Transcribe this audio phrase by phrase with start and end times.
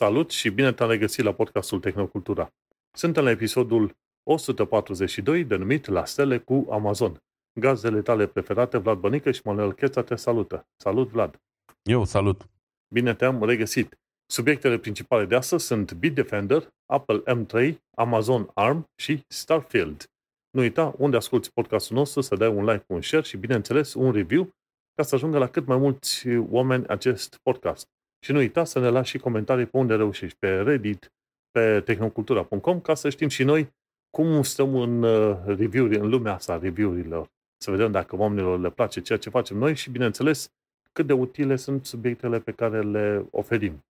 [0.00, 2.52] Salut și bine te-am regăsit la podcastul Tehnocultura.
[2.96, 7.16] Suntem la episodul 142 denumit La stele cu Amazon.
[7.60, 10.66] Gazdele tale preferate, Vlad Bănică și Manuel Cheța te salută.
[10.76, 11.40] Salut, Vlad!
[11.82, 12.48] Eu, salut!
[12.94, 13.98] Bine te-am regăsit!
[14.26, 20.04] Subiectele principale de astăzi sunt Bitdefender, Apple M3, Amazon ARM și Starfield.
[20.50, 24.12] Nu uita, unde asculti podcastul nostru, să dai un like, un share și, bineînțeles, un
[24.12, 24.48] review
[24.94, 27.88] ca să ajungă la cât mai mulți oameni acest podcast.
[28.24, 31.12] Și nu uita să ne lași și comentarii pe unde reușești, pe Reddit,
[31.50, 33.72] pe tehnocultura.com, ca să știm și noi
[34.10, 37.30] cum stăm în uh, review în lumea asta review-urilor.
[37.56, 40.52] Să vedem dacă oamenilor le place ceea ce facem noi și, bineînțeles,
[40.92, 43.84] cât de utile sunt subiectele pe care le oferim.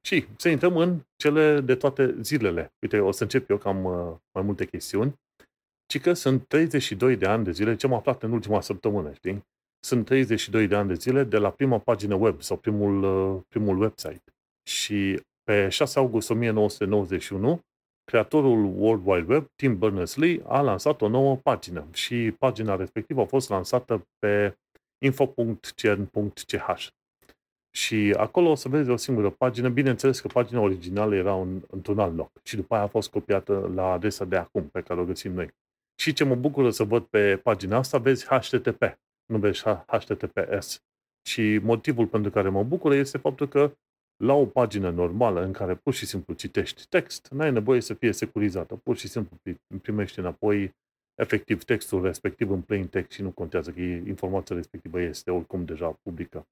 [0.00, 2.72] Și să intrăm în cele de toate zilele.
[2.82, 5.14] Uite, o să încep eu, că am uh, mai multe chestiuni.
[5.86, 9.44] Ci că sunt 32 de ani de zile, ce am aflat în ultima săptămână, știi?
[9.86, 13.80] Sunt 32 de ani de zile de la prima pagină web sau primul, uh, primul
[13.80, 14.22] website.
[14.68, 17.60] Și pe 6 august 1991,
[18.04, 23.24] creatorul World Wide Web, Tim Berners-Lee, a lansat o nouă pagină și pagina respectivă a
[23.24, 24.58] fost lansată pe
[25.04, 26.88] info.cern.ch.
[27.70, 29.68] Și acolo o să vezi o singură pagină.
[29.68, 33.70] Bineînțeles că pagina originală era un, într-un alt loc și după aia a fost copiată
[33.74, 35.48] la adresa de acum pe care o găsim noi.
[36.00, 40.82] Și ce mă bucură să văd pe pagina asta, vezi HTTP, nu vezi HTTPS.
[41.28, 43.72] Și motivul pentru care mă bucură este faptul că
[44.24, 48.12] la o pagină normală în care pur și simplu citești text, n-ai nevoie să fie
[48.12, 48.76] securizată.
[48.76, 49.36] Pur și simplu
[49.82, 50.74] primești înapoi
[51.14, 55.98] efectiv textul respectiv în plain text și nu contează că informația respectivă este oricum deja
[56.02, 56.46] publică.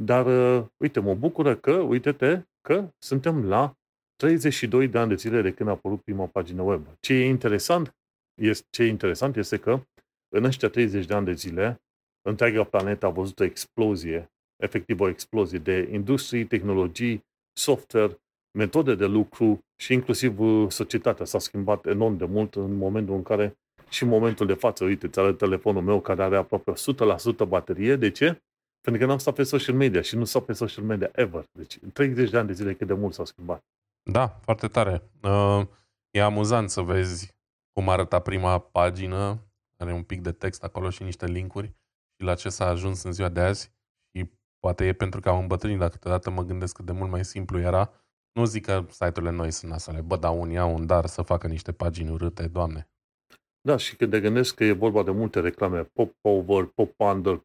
[0.00, 3.74] Dar, uh, uite, mă bucură că, uite-te, că suntem la
[4.16, 6.86] 32 de ani de zile de când a apărut prima pagină web.
[7.00, 7.96] Ce e interesant,
[8.42, 9.80] este, ce e interesant este că
[10.28, 11.80] în ăștia 30 de ani de zile,
[12.26, 14.30] întreaga planetă a văzut o explozie,
[14.62, 18.20] efectiv o explozie de industrii, tehnologii, software,
[18.58, 23.22] metode de lucru și inclusiv uh, societatea s-a schimbat enorm de mult în momentul în
[23.22, 26.72] care și în momentul de față, uite, ți arăt telefonul meu care are aproape
[27.44, 27.96] 100% baterie.
[27.96, 28.42] De ce?
[28.80, 31.44] Pentru că n-am stat pe social media și nu stau pe social media ever.
[31.52, 33.64] Deci, în 30 de ani de zile cât de mult s-au schimbat.
[34.02, 35.02] Da, foarte tare.
[35.22, 35.66] Uh,
[36.10, 37.34] e amuzant să vezi
[37.72, 39.38] cum arăta prima pagină,
[39.76, 41.74] are un pic de text acolo și niște linkuri
[42.18, 43.72] și la ce s-a ajuns în ziua de azi
[44.16, 47.24] și poate e pentru că am îmbătrânit, dar câteodată mă gândesc cât de mult mai
[47.24, 47.92] simplu era.
[48.32, 51.46] Nu zic că site-urile noi sunt nasale, bă, dar unii au un dar să facă
[51.46, 52.88] niște pagini urâte, doamne.
[53.66, 57.40] Da, și când te gândesc că e vorba de multe reclame, pop-over, pop-under,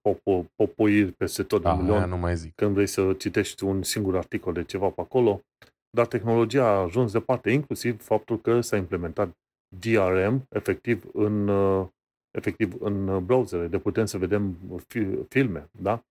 [0.55, 2.55] pop-oiri peste tot da, de milion, nu mai zic.
[2.55, 5.41] când vrei să citești un singur articol de ceva pe acolo,
[5.89, 9.37] dar tehnologia a ajuns departe, inclusiv faptul că s-a implementat
[9.79, 11.87] DRM, efectiv în, uh,
[12.31, 14.57] efectiv în browsere, de putem să vedem
[15.27, 16.03] filme, da?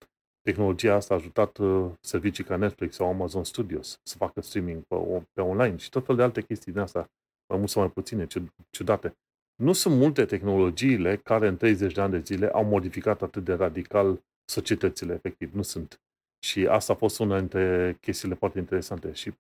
[0.43, 4.97] Tehnologia asta a ajutat uh, servicii ca Netflix sau Amazon Studios să facă streaming pe,
[5.33, 7.11] pe online și tot fel de alte chestii din asta,
[7.49, 8.27] mai mult sau mai puține,
[8.71, 9.17] ciudate.
[9.63, 13.53] Nu sunt multe tehnologiile care în 30 de ani de zile au modificat atât de
[13.53, 15.53] radical societățile, efectiv.
[15.53, 16.01] Nu sunt.
[16.47, 19.13] Și asta a fost una dintre chestiile foarte interesante.
[19.13, 19.33] Și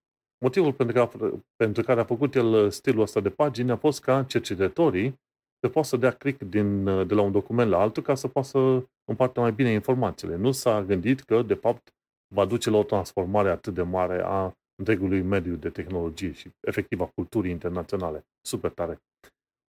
[0.45, 4.01] motivul pentru care, a, pentru care a făcut el stilul ăsta de pagini a fost
[4.01, 5.21] ca cercetătorii
[5.61, 8.49] să poată să dea click din, de la un document la altul ca să poată
[8.49, 10.37] să împartă mai bine informațiile.
[10.37, 11.95] Nu s-a gândit că, de fapt,
[12.35, 17.01] va duce la o transformare atât de mare a întregului mediu de tehnologie și efectiv
[17.01, 18.27] a culturii internaționale.
[18.41, 18.99] Super tare.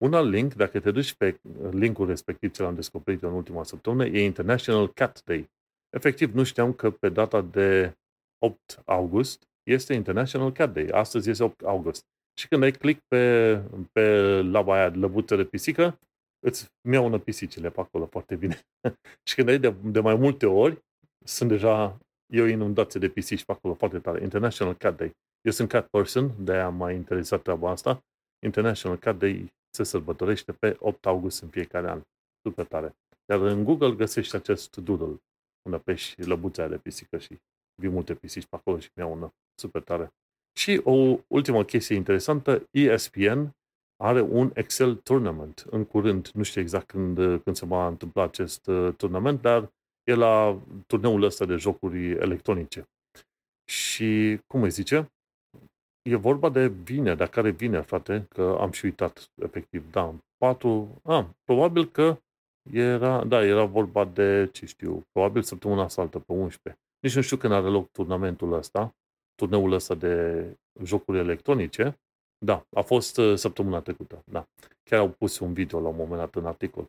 [0.03, 1.39] Un alt link, dacă te duci pe
[1.71, 5.49] linkul respectiv ce l-am descoperit în ultima săptămână, e International Cat Day.
[5.89, 7.97] Efectiv, nu știam că pe data de
[8.37, 10.87] 8 august este International Cat Day.
[10.91, 12.05] Astăzi este 8 august.
[12.39, 13.55] Și când ai click pe,
[13.91, 14.01] pe
[14.41, 15.99] laba aia, lăbuță de pisică,
[16.39, 18.59] îți miau pisicile pe acolo foarte bine.
[19.27, 20.79] și când ai de, de mai multe ori,
[21.25, 21.97] sunt deja
[22.33, 24.23] e o inundație de pisici pe acolo foarte tare.
[24.23, 25.11] International Cat Day.
[25.41, 28.03] Eu sunt cat person, de-aia m-a interesat treaba asta.
[28.45, 32.01] International Cat Day se sărbătorește pe 8 august în fiecare an.
[32.47, 32.95] Super tare.
[33.29, 35.21] Iar în Google găsești acest doodle,
[35.61, 37.37] unde pești lăbuța de pisică și
[37.81, 39.33] vii multe pisici pe acolo și mi una.
[39.59, 40.09] Super tare.
[40.53, 43.49] Și o ultimă chestie interesantă, ESPN
[44.03, 46.27] are un Excel tournament în curând.
[46.27, 49.71] Nu știu exact când, când se va întâmpla acest uh, turnament, dar
[50.03, 52.89] e la turneul ăsta de jocuri electronice.
[53.69, 55.11] Și, cum îi zice,
[56.09, 61.01] E vorba de vine, dar care vine, frate, că am și uitat, efectiv, da, 4,
[61.03, 62.17] a, probabil că
[62.71, 66.81] era, da, era vorba de, ce știu, probabil săptămâna asta altă, pe 11.
[66.99, 68.95] Nici nu știu când are loc turnamentul ăsta,
[69.41, 70.45] turneul ăsta de
[70.83, 71.99] jocuri electronice.
[72.45, 74.45] Da, a fost uh, săptămâna trecută, da.
[74.83, 76.85] Chiar au pus un video la un moment dat în articol.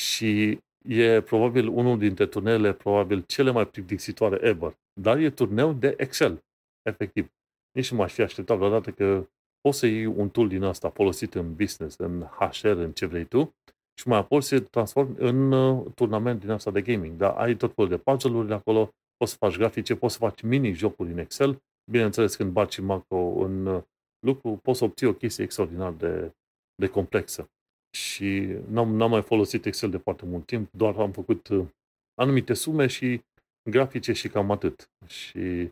[0.00, 0.58] Și
[0.88, 4.76] e probabil unul dintre turneele, probabil cele mai plictisitoare ever.
[5.00, 6.44] Dar e turneu de Excel,
[6.82, 7.32] efectiv.
[7.72, 9.26] nici nu m-aș fi așteptat vreodată că
[9.60, 13.24] poți să iei un tool din asta folosit în business, în HR, în ce vrei
[13.24, 13.54] tu,
[14.00, 17.16] și mai apoi să transformi în uh, turnament din asta de gaming.
[17.16, 20.42] Dar ai tot felul de puzzle-uri de acolo, poți să faci grafice, poți să faci
[20.42, 21.62] mini-jocuri în Excel.
[21.90, 23.82] Bineînțeles, când baci macro în uh,
[24.18, 26.34] lucru, poți să obții o chestie extraordinar de,
[26.74, 27.50] de complexă.
[27.96, 31.66] Și n-am, n-am mai folosit Excel de foarte mult timp, doar am făcut uh,
[32.14, 33.22] anumite sume și
[33.70, 34.90] grafice și cam atât.
[35.06, 35.70] Și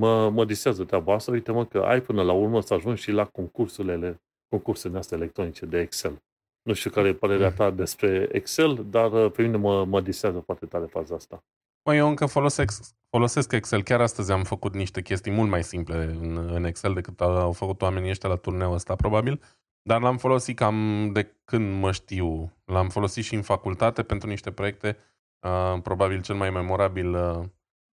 [0.00, 1.30] mă, mă disează treaba asta.
[1.30, 5.66] Uite mă că ai până la urmă să ajungi și la concursurile, concursurile astea electronice
[5.66, 6.22] de Excel.
[6.62, 10.40] Nu știu care e părerea ta despre Excel, dar uh, pe mine mă, mă disează
[10.40, 11.44] foarte tare faza asta.
[11.84, 13.82] Mă, eu încă folosesc, folosesc Excel.
[13.82, 17.82] Chiar astăzi am făcut niște chestii mult mai simple în, în Excel decât au făcut
[17.82, 19.40] oamenii ăștia la turneul ăsta, probabil.
[19.82, 22.52] Dar l-am folosit cam de când mă știu.
[22.64, 24.96] L-am folosit și în facultate pentru niște proiecte.
[25.40, 27.44] Uh, probabil cel mai memorabil uh,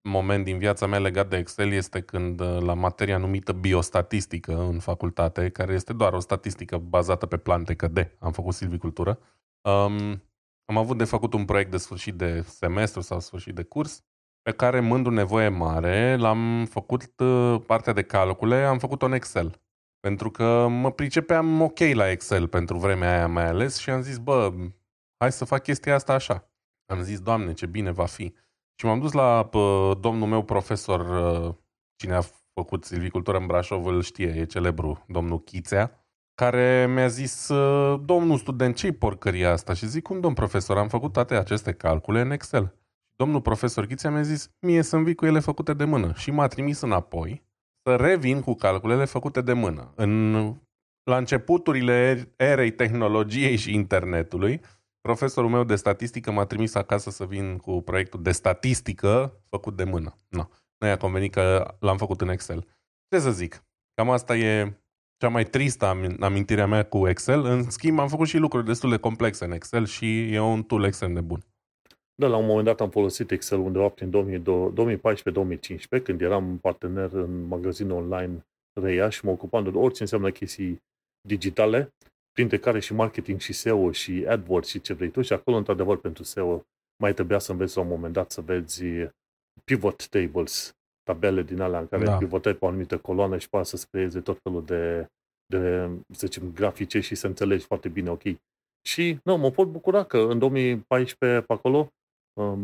[0.01, 4.79] moment din viața mea legat de Excel este când uh, la materia numită biostatistică în
[4.79, 9.19] facultate, care este doar o statistică bazată pe plante, că de, am făcut silvicultură,
[9.61, 10.21] um,
[10.69, 14.03] am avut de făcut un proiect de sfârșit de semestru sau sfârșit de curs,
[14.41, 19.61] pe care, mându nevoie mare, l-am făcut uh, partea de calcule, am făcut-o în Excel.
[19.99, 24.17] Pentru că mă pricepeam ok la Excel pentru vremea aia mai ales și am zis,
[24.17, 24.53] bă,
[25.17, 26.51] hai să fac chestia asta așa.
[26.85, 28.33] Am zis, Doamne, ce bine va fi.
[28.75, 31.55] Și m-am dus la pă, domnul meu profesor, uh,
[31.95, 32.21] cine a
[32.53, 36.08] făcut silvicultură în Brașov, îl știe, e celebru, domnul Chițea,
[36.39, 39.73] care mi-a zis, uh, domnul student, ce-i porcăria asta?
[39.73, 42.75] Și zic, cum, domn profesor, am făcut toate aceste calcule în Excel.
[43.15, 46.13] Domnul profesor Chițea mi-a zis, mie să-mi vii cu ele făcute de mână.
[46.15, 47.43] Și m-a trimis înapoi
[47.83, 49.93] să revin cu calculele făcute de mână.
[49.95, 50.33] În,
[51.03, 54.61] la începuturile erei tehnologiei și internetului,
[55.01, 59.83] Profesorul meu de statistică m-a trimis acasă să vin cu proiectul de statistică făcut de
[59.83, 60.17] mână.
[60.27, 60.47] No.
[60.77, 62.67] Noi a convenit că l-am făcut în Excel.
[63.09, 63.63] Ce să zic?
[63.93, 64.78] Cam asta e
[65.19, 65.85] cea mai tristă
[66.19, 67.45] amintirea mea cu Excel.
[67.45, 70.83] În schimb, am făcut și lucruri destul de complexe în Excel și e un tool
[70.83, 71.43] extrem de bun.
[72.15, 74.11] Da, la un moment dat am folosit Excel undeva prin
[75.99, 78.45] 2014-2015, când eram partener în magazinul online
[78.81, 80.81] Reia și mă ocupam de orice înseamnă chestii
[81.27, 81.93] digitale
[82.31, 85.97] printre care și marketing și SEO și AdWords și ce vrei tu și acolo, într-adevăr,
[85.97, 86.63] pentru SEO
[87.03, 88.83] mai trebuia să înveți la un moment dat să vezi
[89.63, 90.73] pivot tables,
[91.09, 92.17] tabele din alea în care da.
[92.17, 95.07] pivotai pe o anumită coloană și poate să-ți creeze tot felul de,
[95.45, 98.21] de, să zicem, grafice și să înțelegi foarte bine, ok.
[98.87, 101.87] Și, nu, mă pot bucura că în 2014 pe acolo,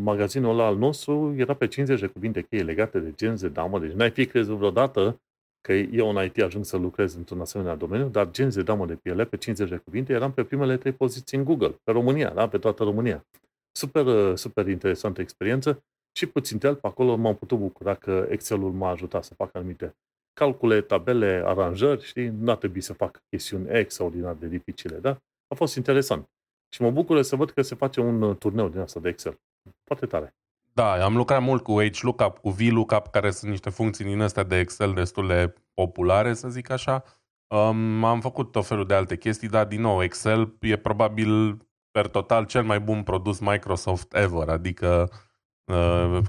[0.04, 3.80] magazinul ăla al nostru era pe 50 de cuvinte cheie legate de genzi de damă,
[3.80, 5.20] deci n-ai fi crezut vreodată
[5.62, 8.96] că eu în IT ajung să lucrez într-un asemenea domeniu, dar genzi de damă de
[8.96, 12.48] piele pe 50 de cuvinte eram pe primele trei poziții în Google, pe România, da?
[12.48, 13.26] pe toată România.
[13.72, 15.84] Super, super interesantă experiență
[16.18, 19.96] și puțin de pe acolo m-am putut bucura că Excel-ul m-a ajutat să fac anumite
[20.34, 22.28] calcule, tabele, aranjări, știi?
[22.28, 25.18] N-a trebuit să fac chestiuni extraordinar de dificile, da?
[25.48, 26.30] A fost interesant.
[26.70, 29.40] Și mă bucur să văd că se face un turneu din asta de Excel.
[29.84, 30.36] Foarte tare.
[30.74, 34.60] Da, am lucrat mult cu HLOOKUP, cu VLOOKUP, care sunt niște funcții din astea de
[34.60, 37.04] Excel destul de populare, să zic așa.
[37.48, 41.58] Um, am făcut tot felul de alte chestii, dar din nou, Excel e probabil
[41.92, 45.18] per total cel mai bun produs Microsoft ever, adică uh,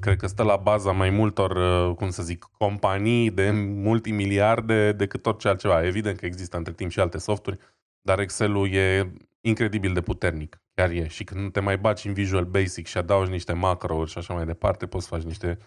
[0.01, 5.27] cred că stă la baza mai multor, uh, cum să zic, companii de multimiliarde decât
[5.27, 5.87] orice altceva.
[5.87, 7.59] Evident că există între timp și alte softuri,
[8.01, 10.61] dar Excel-ul e incredibil de puternic.
[10.75, 11.09] Chiar e.
[11.09, 14.47] Și când te mai baci în Visual Basic și adaugi niște macro-uri și așa mai
[14.47, 15.59] departe, poți să faci niște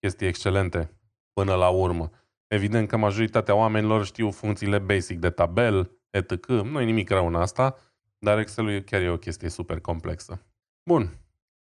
[0.00, 0.90] chestii excelente
[1.32, 2.10] până la urmă.
[2.46, 6.46] Evident că majoritatea oamenilor știu funcțiile basic de tabel, etc.
[6.46, 7.76] Nu e nimic rău în asta,
[8.18, 10.42] dar Excel-ul chiar e o chestie super complexă.
[10.84, 11.18] Bun.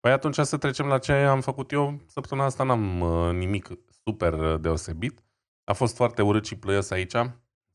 [0.06, 2.00] Păi atunci să trecem la ce am făcut eu.
[2.08, 3.70] Săptămâna asta n-am uh, nimic
[4.04, 5.24] super deosebit.
[5.64, 7.16] A fost foarte urât și plăios aici.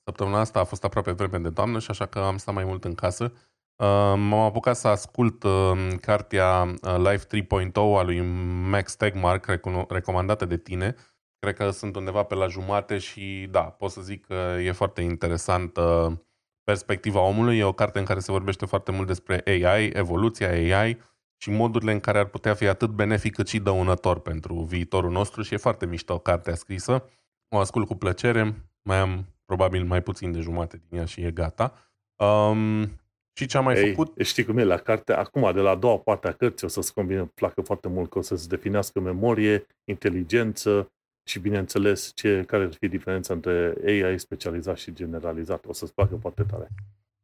[0.05, 2.85] Săptămâna asta a fost aproape vreme de toamnă și așa că am stat mai mult
[2.85, 3.33] în casă
[4.17, 8.21] M-am apucat să ascult uh, cartea uh, Life 3.0 a lui
[8.71, 10.95] Max Tegmark, recomandată de tine.
[11.39, 15.01] Cred că sunt undeva pe la jumate și da, pot să zic că e foarte
[15.01, 16.15] interesantă
[16.65, 17.59] perspectiva omului.
[17.59, 20.99] E o carte în care se vorbește foarte mult despre AI, evoluția AI
[21.43, 25.43] și modurile în care ar putea fi atât benefic cât și dăunător pentru viitorul nostru
[25.43, 27.05] și e foarte mișto cartea scrisă.
[27.49, 31.31] O ascult cu plăcere, mai am probabil mai puțin de jumate din ea și e
[31.31, 31.93] gata.
[32.17, 32.83] Um,
[33.33, 34.21] și ce am mai Ei, făcut?
[34.21, 35.13] Știi cum e la carte?
[35.13, 38.19] Acum, de la a doua parte a cărții, o să-ți combine, placă foarte mult că
[38.19, 40.93] o să-ți definească memorie, inteligență
[41.29, 45.65] și, bineînțeles, ce, care ar fi diferența între AI specializat și generalizat.
[45.67, 46.69] O să-ți placă foarte tare.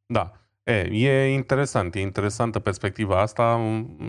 [0.07, 0.46] Da.
[0.67, 3.61] E, e interesant, e interesantă perspectiva asta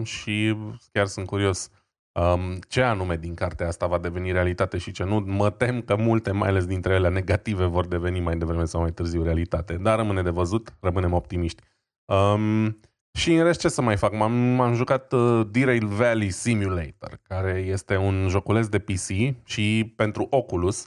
[0.04, 0.56] și
[0.92, 1.70] chiar sunt curios
[2.12, 5.20] um, ce anume din cartea asta va deveni realitate și ce nu.
[5.20, 8.92] Mă tem că multe, mai ales dintre ele negative, vor deveni mai devreme sau mai
[8.92, 9.74] târziu realitate.
[9.74, 11.62] Dar rămâne de văzut, rămânem optimiști.
[12.06, 12.80] Um,
[13.18, 14.14] și în rest ce să mai fac?
[14.14, 20.28] M-am, m-am jucat uh, Derail Valley Simulator, care este un joculeț de PC și pentru
[20.30, 20.84] Oculus,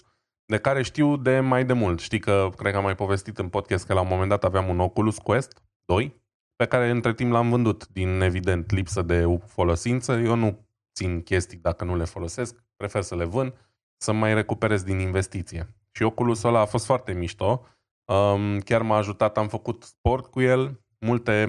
[0.50, 2.00] de care știu de mai de mult.
[2.00, 4.68] Știi că, cred că am mai povestit în podcast că la un moment dat aveam
[4.68, 6.22] un Oculus Quest 2,
[6.56, 10.12] pe care între timp l-am vândut din, evident, lipsă de folosință.
[10.12, 13.54] Eu nu țin chestii dacă nu le folosesc, prefer să le vând,
[13.96, 15.74] să mai recuperez din investiție.
[15.92, 17.66] Și Oculusul ăla a fost foarte mișto,
[18.04, 21.48] um, chiar m-a ajutat, am făcut sport cu el, multe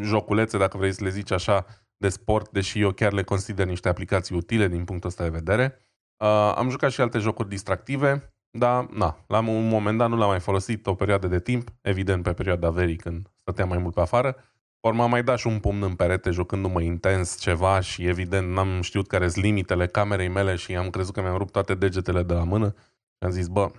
[0.00, 1.66] joculețe, dacă vrei să le zici așa,
[1.96, 5.78] de sport, deși eu chiar le consider niște aplicații utile din punctul ăsta de vedere.
[6.24, 10.28] Uh, am jucat și alte jocuri distractive, dar na, la un moment dat nu l-am
[10.28, 14.00] mai folosit o perioadă de timp, evident pe perioada verii când stăteam mai mult pe
[14.00, 14.36] afară.
[14.80, 18.80] Ori m-am mai dat și un pumn în perete jucându-mă intens ceva și evident n-am
[18.80, 22.34] știut care sunt limitele camerei mele și am crezut că mi-am rupt toate degetele de
[22.34, 23.70] la mână și am zis, bă,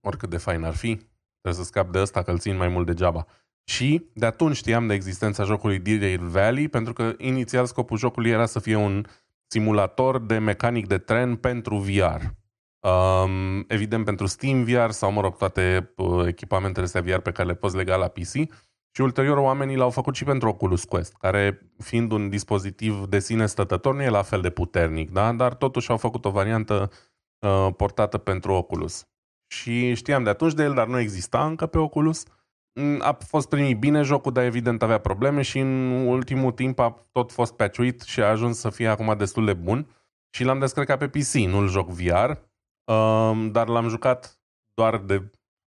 [0.00, 0.94] oricât de fain ar fi,
[1.40, 3.26] trebuie să scap de ăsta că-l țin mai mult degeaba.
[3.64, 8.46] Și de atunci știam de existența jocului Derail Valley, pentru că inițial scopul jocului era
[8.46, 9.04] să fie un
[9.46, 12.24] simulator de mecanic de tren pentru VR.
[12.80, 17.48] Um, evident pentru Steam VR sau, mă rog, toate uh, echipamentele astea VR pe care
[17.48, 18.32] le poți lega la PC.
[18.90, 23.46] Și ulterior oamenii l-au făcut și pentru Oculus Quest, care fiind un dispozitiv de sine
[23.46, 25.32] stătător nu e la fel de puternic, da?
[25.32, 26.90] dar totuși au făcut o variantă
[27.38, 29.06] uh, portată pentru Oculus.
[29.46, 32.24] Și știam de atunci de el, dar nu exista încă pe Oculus.
[32.80, 37.06] Mm, a fost primit bine jocul, dar evident avea probleme și în ultimul timp a
[37.12, 39.86] tot fost patchuit și a ajuns să fie acum destul de bun.
[40.30, 42.30] Și l-am descărcat pe PC, nu-l joc VR,
[42.92, 44.40] um, dar l-am jucat
[44.74, 45.30] doar de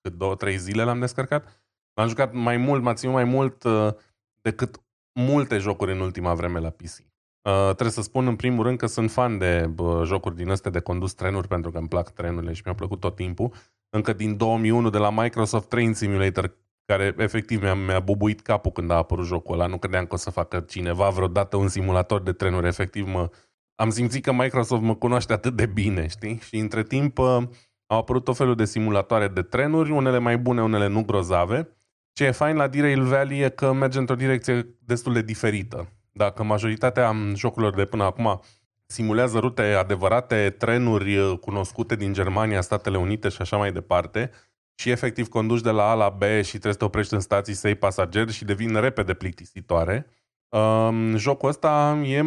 [0.09, 1.63] două, trei zile l-am descărcat.
[1.93, 3.93] L-am jucat mai mult, m-a ținut mai mult uh,
[4.41, 4.81] decât
[5.19, 6.99] multe jocuri în ultima vreme la PC.
[7.45, 10.71] Uh, trebuie să spun în primul rând că sunt fan de uh, jocuri din astea
[10.71, 13.53] de condus trenuri pentru că îmi plac trenurile și mi-au plăcut tot timpul.
[13.89, 18.91] Încă din 2001 de la Microsoft Train Simulator care efectiv mi-a, mi-a bubuit capul când
[18.91, 19.67] a apărut jocul ăla.
[19.67, 22.67] Nu credeam că o să facă cineva vreodată un simulator de trenuri.
[22.67, 23.29] Efectiv, mă,
[23.75, 26.39] am simțit că Microsoft mă cunoaște atât de bine, știi?
[26.39, 27.43] Și între timp uh,
[27.87, 31.69] au apărut tot felul de simulatoare de trenuri, unele mai bune, unele nu grozave.
[32.13, 35.89] Ce e fain la Derail Valley e că merge într-o direcție destul de diferită.
[36.11, 38.41] Dacă majoritatea jocurilor de până acum
[38.85, 44.31] simulează rute adevărate, trenuri uh, cunoscute din Germania, Statele Unite și așa mai departe,
[44.75, 47.53] și efectiv conduci de la A la B și trebuie să te oprești în stații
[47.53, 50.07] să iei pasageri și devin repede plictisitoare.
[50.49, 52.21] Um, jocul ăsta e,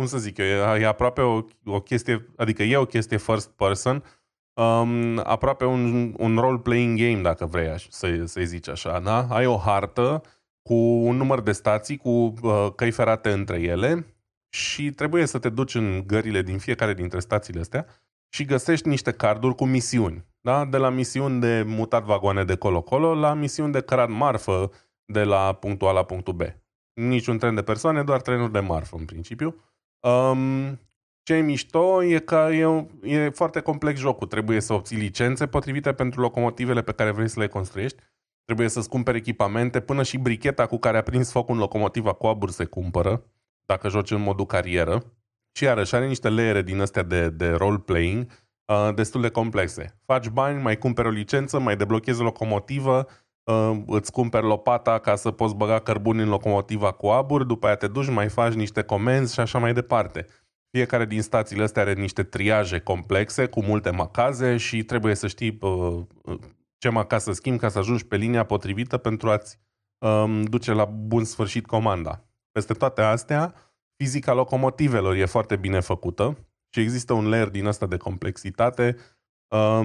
[0.00, 3.50] cum să zic eu, e, e aproape o, o chestie, adică e o chestie first
[3.50, 4.04] person,
[4.54, 9.26] um, aproape un, un role-playing game, dacă vrei să, să-i zici așa, da?
[9.30, 10.22] Ai o hartă
[10.62, 12.08] cu un număr de stații, cu
[12.42, 14.14] uh, căi ferate între ele
[14.48, 17.86] și trebuie să te duci în gările din fiecare dintre stațiile astea
[18.28, 20.24] și găsești niște carduri cu misiuni.
[20.40, 20.64] Da?
[20.64, 24.70] De la misiuni de mutat vagoane de colo-colo la misiuni de cărat marfă
[25.04, 26.42] de la punctul A la punctul B.
[26.92, 29.64] Niciun tren de persoane, doar trenuri de marfă în principiu.
[30.00, 30.78] Um,
[31.22, 34.26] ce e mișto e că e, e foarte complex jocul.
[34.26, 38.02] Trebuie să obții licențe potrivite pentru locomotivele pe care vrei să le construiești.
[38.44, 42.26] Trebuie să-ți cumperi echipamente, până și bricheta cu care a prins foc în locomotiva cu
[42.26, 43.24] abur se cumpără,
[43.66, 45.02] dacă joci în modul carieră.
[45.52, 48.26] Și iarăși are niște leere din astea de, de role-playing
[48.64, 50.00] uh, destul de complexe.
[50.04, 53.14] Faci bani, mai cumperi o licență, mai deblochezi o locomotivă, uh,
[53.86, 57.88] îți cumperi lopata ca să poți băga cărbuni în locomotiva cu abur, după aia te
[57.88, 60.26] duci, mai faci niște comenzi și așa mai departe.
[60.70, 65.58] Fiecare din stațiile astea are niște triaje complexe cu multe macaze și trebuie să știi
[65.60, 66.02] uh,
[66.78, 69.58] ce macaz să schimbi ca să ajungi pe linia potrivită pentru a-ți
[69.98, 72.24] um, duce la bun sfârșit comanda.
[72.52, 73.54] Peste toate astea,
[73.96, 76.36] fizica locomotivelor e foarte bine făcută
[76.74, 79.02] și există un layer din asta de complexitate um,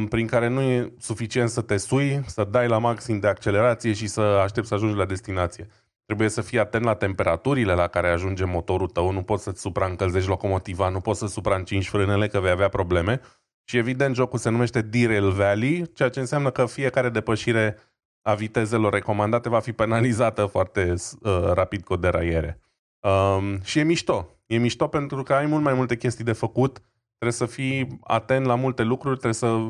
[0.10, 4.08] prin care nu e suficient să te sui, să dai la maxim de accelerație și
[4.08, 5.68] să aștepți să ajungi la destinație.
[6.06, 10.30] Trebuie să fii atent la temperaturile la care ajunge motorul tău, nu poți să-ți supraîncălzești
[10.30, 13.22] locomotiva, nu poți să supraîncingi frânele că vei avea probleme.
[13.64, 17.78] Și evident jocul se numește Derail Valley, ceea ce înseamnă că fiecare depășire
[18.22, 22.60] a vitezelor recomandate va fi penalizată foarte uh, rapid cu o deraiere.
[23.00, 24.30] Um, și e mișto.
[24.46, 26.82] E mișto pentru că ai mult mai multe chestii de făcut,
[27.18, 29.68] trebuie să fii atent la multe lucruri, trebuie să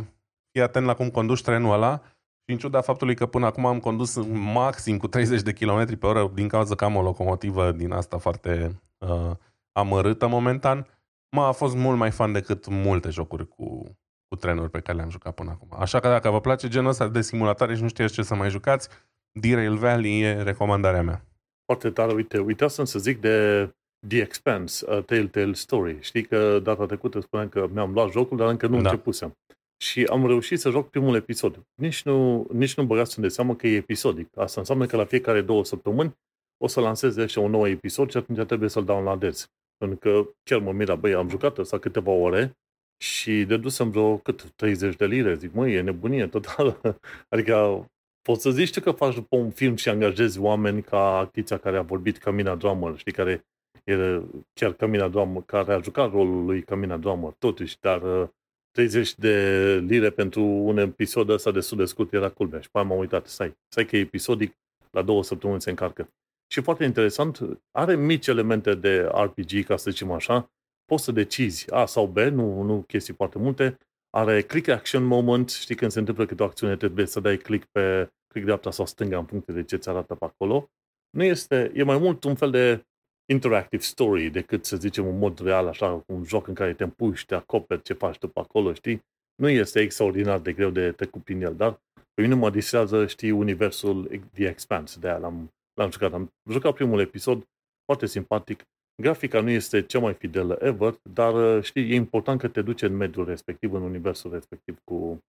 [0.51, 2.01] fii atent la cum conduci trenul ăla
[2.45, 4.15] și în ciuda faptului că până acum am condus
[4.53, 8.17] maxim cu 30 de km pe oră din cauza că am o locomotivă din asta
[8.17, 9.31] foarte uh,
[9.71, 10.87] amărâtă momentan,
[11.35, 13.97] m-a fost mult mai fan decât multe jocuri cu,
[14.27, 15.67] cu trenuri pe care le-am jucat până acum.
[15.79, 18.49] Așa că dacă vă place genul ăsta de simulatoare și nu știți ce să mai
[18.49, 18.89] jucați,
[19.31, 21.25] Derail Valley e recomandarea mea.
[21.65, 23.69] Foarte tare, uite, uitasem să zic de
[24.07, 25.97] The Expanse, A Telltale Story.
[26.01, 28.89] Știi că data trecută spuneam că mi-am luat jocul, dar încă nu da.
[28.89, 29.37] începusem.
[29.77, 31.61] Și am reușit să joc primul episod.
[31.81, 34.37] Nici nu, nici nu băgați de seamă că e episodic.
[34.37, 36.15] Asta înseamnă că la fiecare două săptămâni
[36.57, 39.49] o să lanseze și un nou episod și atunci trebuie să-l downloadez.
[39.77, 42.57] Pentru că chiar mă mira, băi, am jucat ăsta câteva ore
[42.97, 45.35] și dedusem vreo cât, 30 de lire.
[45.35, 46.79] Zic, măi, e nebunie totală.
[47.33, 47.85] adică
[48.21, 51.81] poți să zici că faci după un film și angajezi oameni ca actrița care a
[51.81, 53.45] vorbit Camina Drummer, știi, care
[53.85, 54.21] e
[54.53, 58.31] chiar Camina Drummer, care a jucat rolul lui Camina Drummer, totuși, dar
[58.71, 62.59] 30 uh, de lire pentru un episod ăsta destul de scurt era culmea.
[62.59, 64.53] Și pe m-am uitat, stai, stai că e episodic,
[64.91, 66.09] la două săptămâni se încarcă.
[66.47, 70.51] Și foarte interesant, are mici elemente de RPG, ca să zicem așa,
[70.85, 73.77] poți să decizi A sau B, nu, nu chestii foarte multe,
[74.09, 77.67] are click action moment, știi când se întâmplă câte o acțiune, trebuie să dai click
[77.71, 80.69] pe click dreapta sau stânga în funcție de ce ți arată pe acolo.
[81.09, 82.85] Nu este, e mai mult un fel de
[83.25, 87.25] interactive story decât să zicem un mod real, așa, un joc în care te împuși,
[87.25, 89.03] te acoperi ce faci tu pe acolo, știi?
[89.35, 91.79] Nu este extraordinar de greu de te prin el, dar
[92.13, 96.13] pe mine mă distrează, știi, universul The Expanse, de aia l-am, l-am jucat.
[96.13, 97.43] Am jucat primul episod,
[97.85, 98.63] foarte simpatic.
[99.01, 102.95] Grafica nu este cea mai fidelă ever, dar știi, e important că te duci în
[102.95, 105.19] mediul respectiv, în universul respectiv cu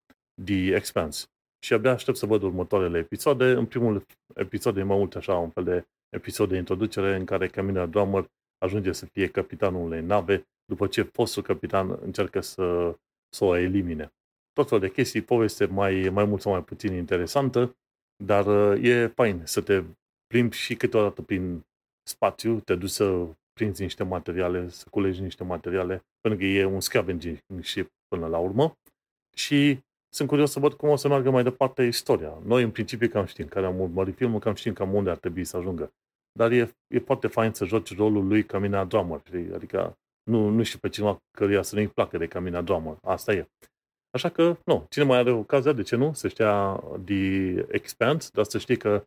[0.45, 1.25] The Expanse.
[1.65, 3.45] Și abia aștept să văd următoarele episoade.
[3.45, 5.85] În primul episod e mai mult așa, un fel de
[6.17, 11.03] episod de introducere în care Camila Drummer ajunge să fie capitanul unei nave după ce
[11.03, 12.97] fostul capitan încearcă să,
[13.29, 14.13] să o elimine.
[14.53, 17.77] Tot fel de chestii, poveste mai, mai mult sau mai puțin interesantă,
[18.25, 19.83] dar uh, e fain să te
[20.27, 21.65] plimbi și câteodată prin
[22.09, 26.81] spațiu, te duci să prinzi niște materiale, să culegi niște materiale, pentru că e un
[26.81, 28.79] scavenging și până la urmă.
[29.37, 29.79] Și
[30.15, 32.39] sunt curios să văd cum o să meargă mai departe istoria.
[32.45, 35.45] Noi, în principiu, cam știm, care am urmărit filmul, cam știm cam unde ar trebui
[35.45, 35.93] să ajungă.
[36.37, 39.55] Dar e, e foarte fain să joci rolul lui Camina Drummer, știi?
[39.55, 39.99] Adică
[40.31, 42.97] nu, nu știu pe cineva căruia să nu-i placă de Camina Drummer.
[43.03, 43.49] Asta e.
[44.11, 48.45] Așa că, nu, cine mai are ocazia, de ce nu, să știa The Expanse, dar
[48.45, 49.05] să știi că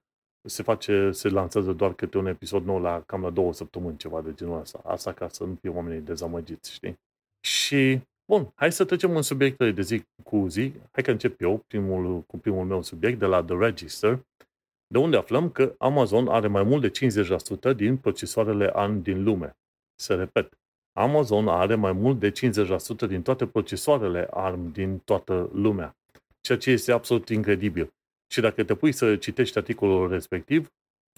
[0.47, 4.21] se face, se lansează doar câte un episod nou la cam la două săptămâni, ceva
[4.21, 4.81] de genul ăsta.
[4.83, 6.99] Asta ca să nu fie oamenii dezamăgiți, știi?
[7.47, 10.71] Și Bun, hai să trecem în subiectele de zi cu zi.
[10.91, 14.19] Hai că încep eu primul, cu primul meu subiect de la The Register,
[14.91, 16.91] de unde aflăm că Amazon are mai mult de
[17.71, 19.58] 50% din procesoarele ARM din lume.
[19.95, 20.58] Să repet,
[20.97, 25.97] Amazon are mai mult de 50% din toate procesoarele ARM din toată lumea,
[26.41, 27.93] ceea ce este absolut incredibil.
[28.32, 30.71] Și dacă te pui să citești articolul respectiv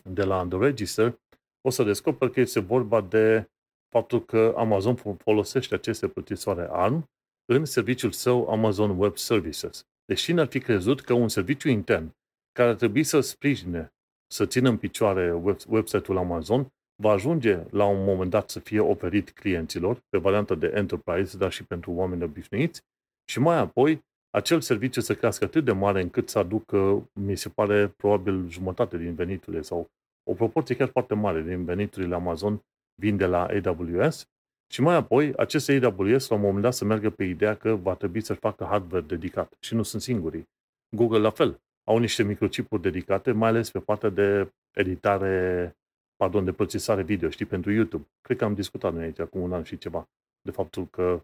[0.03, 1.19] de la The Register,
[1.61, 3.49] o să descoperi că este vorba de
[3.89, 7.09] faptul că Amazon folosește aceste procesoare ARM
[7.45, 9.85] în serviciul său Amazon Web Services.
[10.05, 12.15] Deci cine ar fi crezut că un serviciu intern
[12.51, 13.93] care ar trebui să sprijine,
[14.27, 16.67] să țină în picioare web, website-ul Amazon,
[17.01, 21.51] va ajunge la un moment dat să fie oferit clienților pe varianta de enterprise, dar
[21.51, 22.81] și pentru oameni obișnuiți,
[23.29, 27.49] și mai apoi acel serviciu să crească atât de mare încât să aducă, mi se
[27.49, 29.89] pare, probabil jumătate din veniturile sau
[30.29, 32.61] o proporție chiar foarte mare din veniturile Amazon
[33.01, 34.25] vin de la AWS
[34.71, 37.95] și mai apoi aceste AWS la un moment dat să meargă pe ideea că va
[37.95, 40.49] trebui să-și facă hardware dedicat și nu sunt singurii.
[40.95, 41.61] Google la fel.
[41.83, 45.75] Au niște microchipuri dedicate, mai ales pe partea de editare,
[46.15, 48.07] pardon, de procesare video, știi, pentru YouTube.
[48.21, 50.09] Cred că am discutat noi aici acum un an și ceva
[50.41, 51.23] de faptul că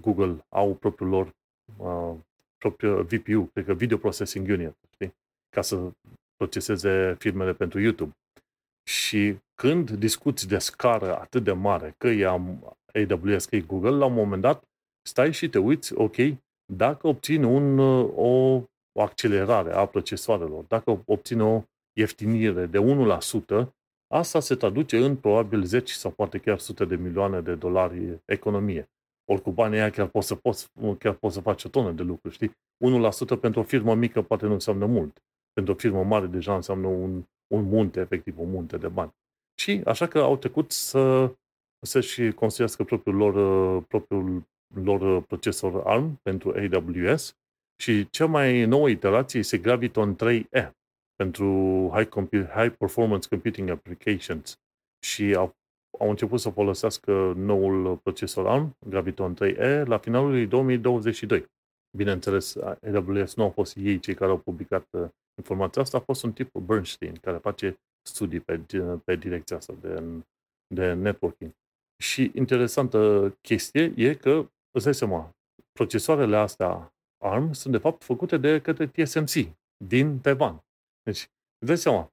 [0.00, 1.34] Google au propriul lor
[1.76, 2.14] uh,
[2.58, 5.14] propriul VPU, cred că Video Processing Unit, știi?
[5.50, 5.90] ca să
[6.36, 8.16] proceseze filmele pentru YouTube.
[8.88, 14.04] Și când discuți de scară atât de mare, că e AWS, că e Google, la
[14.04, 14.64] un moment dat
[15.02, 16.16] stai și te uiți, ok,
[16.72, 18.62] dacă obțin un, o, o
[19.00, 22.78] accelerare a procesoarelor, dacă obțin o ieftinire de
[23.64, 23.68] 1%,
[24.14, 28.90] asta se traduce în probabil 10 sau poate chiar sute de milioane de dolari economie.
[29.24, 32.02] Ori cu banii aia chiar poți să, poți, chiar poți să faci o tonă de
[32.02, 32.50] lucruri, știi?
[33.36, 35.22] 1% pentru o firmă mică poate nu înseamnă mult.
[35.52, 39.14] Pentru o firmă mare deja înseamnă un, un munte, efectiv, un munte de bani.
[39.58, 41.32] Și așa că au trecut să
[41.86, 44.42] să-și construiască propriul lor, propriul
[44.74, 47.36] lor procesor ARM pentru AWS
[47.82, 50.70] și cea mai nouă iterație este Graviton 3E
[51.14, 51.46] pentru
[51.94, 54.60] High, Compu- High Performance Computing Applications
[55.04, 55.54] și au,
[55.98, 61.46] au început să folosească noul procesor ARM, Graviton 3E, la finalul lui 2022.
[61.96, 64.86] Bineînțeles, AWS nu au fost ei cei care au publicat
[65.38, 68.60] informația asta, a fost un tip Bernstein, care face studii pe,
[69.04, 70.02] pe direcția asta de,
[70.74, 71.52] de networking.
[72.02, 75.30] Și interesantă chestie e că, îți dai seama,
[75.72, 76.95] procesoarele astea
[77.26, 80.64] ARM sunt de fapt făcute de către TSMC din Taiwan.
[81.02, 82.12] Deci, îți dai seama,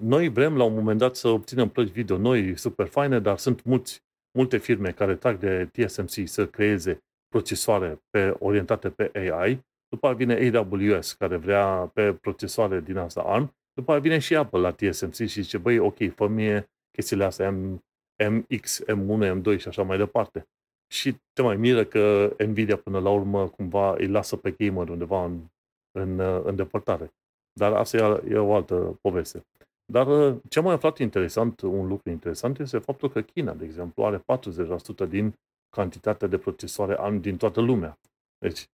[0.00, 3.64] noi vrem la un moment dat să obținem plăci video noi, super faine, dar sunt
[3.64, 4.02] mulți,
[4.38, 10.36] multe firme care trag de TSMC să creeze procesoare pe, orientate pe AI, după aceea
[10.36, 14.72] vine AWS care vrea pe procesoare din asta ARM, după aceea vine și Apple la
[14.72, 17.84] TSMC și zice, băi, ok, fă mie chestiile astea M,
[18.28, 20.48] MX, M1, M2 și așa mai departe.
[20.92, 25.24] Și te mai miră că Nvidia până la urmă cumva îi lasă pe gamer undeva
[25.24, 25.40] în,
[25.98, 27.12] în, în depărtare.
[27.52, 29.46] Dar asta e, e o altă poveste.
[29.92, 34.04] Dar uh, ce mai aflat interesant, un lucru interesant, este faptul că China, de exemplu,
[34.04, 34.24] are
[35.06, 35.34] 40% din
[35.76, 37.98] cantitatea de procesoare din toată lumea.
[38.38, 38.66] Deci,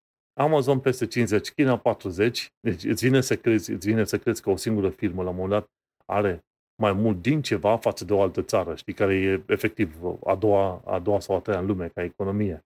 [0.41, 4.51] Amazon peste 50, China 40, deci îți vine să crezi, îți vine să crezi că
[4.51, 5.71] o singură firmă la un moment dat
[6.07, 6.45] are
[6.75, 10.83] mai mult din ceva față de o altă țară, știi, care e efectiv a doua,
[10.85, 12.65] a doua sau a treia în lume ca economie.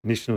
[0.00, 0.36] Nici nu...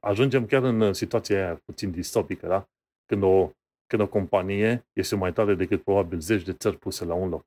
[0.00, 2.68] Ajungem chiar în situația aia puțin distopică, da?
[3.06, 3.50] Când o,
[3.86, 7.44] când o companie este mai tare decât probabil zeci de țări puse la un loc.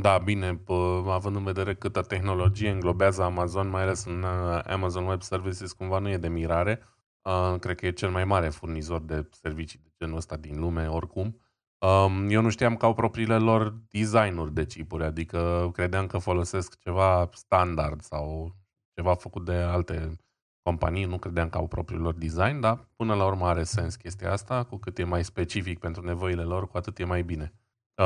[0.00, 5.06] Da, bine, pă, având în vedere câtă tehnologie înglobează Amazon, mai ales în uh, Amazon
[5.06, 6.82] Web Services, cumva nu e de mirare.
[7.22, 10.88] Uh, cred că e cel mai mare furnizor de servicii de genul ăsta din lume,
[10.88, 11.40] oricum.
[11.78, 16.78] Um, eu nu știam că au propriile lor designuri de chipuri, adică credeam că folosesc
[16.78, 18.54] ceva standard sau
[18.94, 20.16] ceva făcut de alte
[20.62, 24.32] companii, nu credeam că au propriul lor design, dar până la urmă are sens chestia
[24.32, 27.52] asta, cu cât e mai specific pentru nevoile lor, cu atât e mai bine.
[27.98, 28.04] Uh,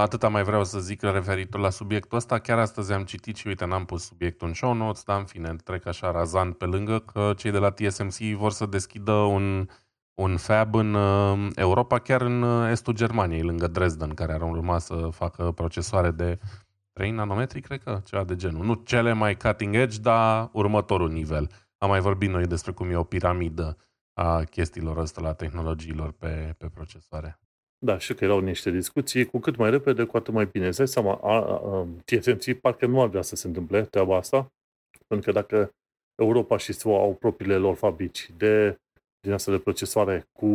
[0.00, 2.38] atâta mai vreau să zic referitor la subiectul ăsta.
[2.38, 5.56] Chiar astăzi am citit și uite, n-am pus subiectul în show notes, dar în fine,
[5.64, 9.68] trec așa razant pe lângă că cei de la TSMC vor să deschidă un,
[10.14, 14.78] un fab în uh, Europa, chiar în uh, estul Germaniei, lângă Dresden, care ar urma
[14.78, 16.38] să facă procesoare de
[16.92, 18.64] 3 nanometri, cred că, ceva de genul.
[18.64, 21.50] Nu cele mai cutting edge, dar următorul nivel.
[21.78, 23.76] Am mai vorbit noi despre cum e o piramidă
[24.12, 27.38] a chestiilor ăsta la tehnologiilor pe, pe procesoare.
[27.78, 30.66] Da, și că erau niște discuții, cu cât mai repede, cu atât mai bine.
[30.66, 34.52] Îți dai seama, a, a, TSMC parcă nu ar vrea să se întâmple treaba asta,
[35.06, 35.70] pentru că dacă
[36.14, 38.78] Europa și SUA au propriile lor fabrici de
[39.24, 40.46] din asta de procesoare cu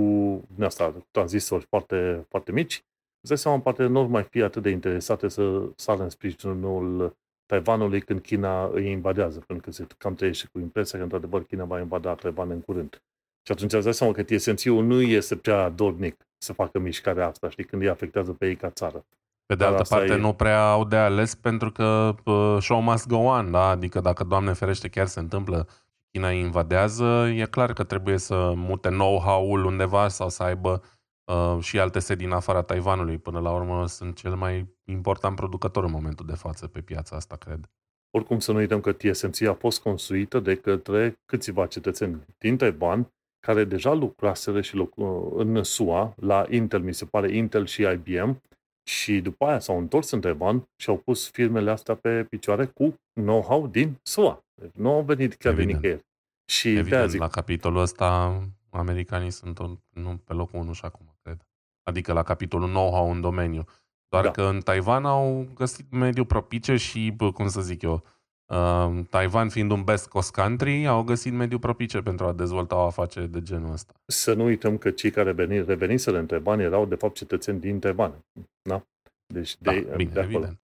[0.56, 2.74] din asta, cu tranzistori foarte, foarte mici,
[3.22, 8.02] îți dai seama, poate nu mai fi atât de interesate să sară în sprijinul Taiwanului
[8.02, 11.80] când China îi invadează, pentru că se cam trăiește cu impresia că, într-adevăr, China va
[11.80, 13.02] invada Taiwan în curând.
[13.46, 17.50] Și atunci îți dai seama că TSMC-ul nu este prea dornic să facă mișcarea asta,
[17.50, 19.06] știi, când îi afectează pe ei ca țară.
[19.46, 20.18] Pe de altă parte, e...
[20.18, 23.70] nu prea au de ales pentru că uh, show must go on, da?
[23.70, 25.68] Adică dacă, Doamne ferește, chiar se întâmplă
[26.12, 30.84] China îi invadează, e clar că trebuie să mute know-how-ul undeva sau să aibă
[31.32, 33.18] uh, și alte sedi în afara Taiwanului.
[33.18, 37.36] Până la urmă sunt cel mai important producător în momentul de față pe piața asta,
[37.36, 37.70] cred.
[38.12, 43.14] Oricum să nu uităm că TSMC a fost construită de către câțiva cetățeni din Taiwan
[43.40, 44.94] care deja lucraseră și loc,
[45.36, 48.42] în SUA, la Intel, mi se pare, Intel și IBM,
[48.90, 52.96] și după aia s-au întors în Taiwan și au pus firmele astea pe picioare cu
[53.14, 54.44] know-how din SUA.
[54.60, 55.82] Deci nu au venit chiar Evident.
[55.82, 56.06] de nicăieri.
[56.46, 61.18] Și Evident, zic, la capitolul ăsta americanii sunt un, nu pe locul 1 și acum,
[61.22, 61.48] cred.
[61.84, 63.66] Adică la capitolul know-how în domeniu.
[64.10, 64.32] Doar da.
[64.32, 68.04] că în Taiwan au găsit mediul propice și, cum să zic eu,
[68.46, 72.86] uh, Taiwan fiind un best cost country, au găsit mediul propice pentru a dezvolta o
[72.86, 73.94] afacere de genul ăsta.
[74.06, 77.80] Să nu uităm că cei care veni, reveniseră în Taiwan erau de fapt cetățeni din
[77.80, 78.26] Taiwan.
[78.62, 78.86] Da?
[79.34, 80.38] Deci da, de, bine, de acolo.
[80.38, 80.60] Evident.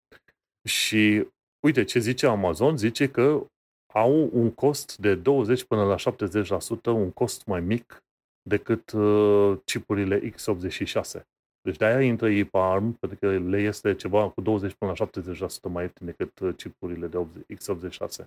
[0.68, 1.26] Și
[1.60, 3.46] uite ce zice Amazon, zice că
[3.92, 8.02] au un cost de 20 până la 70%, un cost mai mic
[8.42, 11.20] decât uh, chipurile x86.
[11.60, 15.06] Deci de-aia intră ei pe ARM, pentru că le este ceva cu 20 până la
[15.06, 17.18] 70% mai ieftin decât uh, chipurile de
[17.54, 18.24] x86.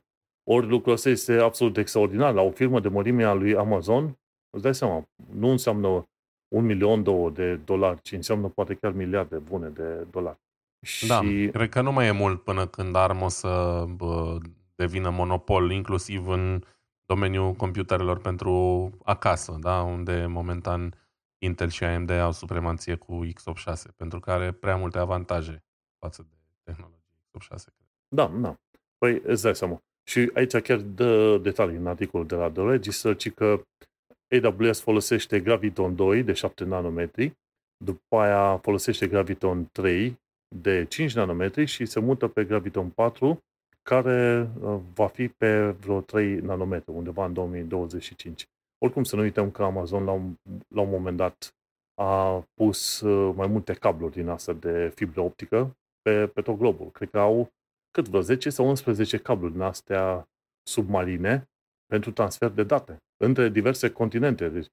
[0.49, 2.33] Ori lucrul ăsta este absolut extraordinar.
[2.33, 4.17] La o firmă de mărime a lui Amazon,
[4.49, 6.07] îți dai seama, nu înseamnă
[6.55, 10.37] un milion, două de dolari, ci înseamnă poate chiar miliarde bune de dolari.
[11.07, 11.49] Da, și...
[11.51, 14.37] cred că nu mai e mult până când ARM o să bă,
[14.75, 16.63] devină monopol, inclusiv în
[17.05, 19.81] domeniul computerelor pentru acasă, da?
[19.81, 20.93] unde momentan
[21.37, 25.63] Intel și AMD au supremație cu x86, pentru că are prea multe avantaje
[25.99, 27.73] față de tehnologie x86.
[28.07, 28.55] Da, da.
[28.97, 29.83] Păi îți dai seama.
[30.03, 33.61] Și aici chiar dă detalii în articolul de la The Register, ci că
[34.43, 37.37] AWS folosește Graviton 2 de 7 nanometri,
[37.77, 40.19] după aia folosește Graviton 3
[40.55, 43.43] de 5 nanometri și se mută pe Graviton 4
[43.89, 48.47] care uh, va fi pe vreo 3 nanometri, undeva în 2025.
[48.77, 50.35] Oricum să nu uităm că Amazon la un,
[50.67, 51.55] la un moment dat
[52.01, 56.91] a pus uh, mai multe cabluri din asta de fibră optică pe, pe tot globul.
[56.91, 57.49] Cred că au
[57.91, 60.27] cât vreo 10 sau 11 cabluri din astea
[60.69, 61.49] submarine
[61.85, 64.49] pentru transfer de date între diverse continente.
[64.49, 64.67] Deci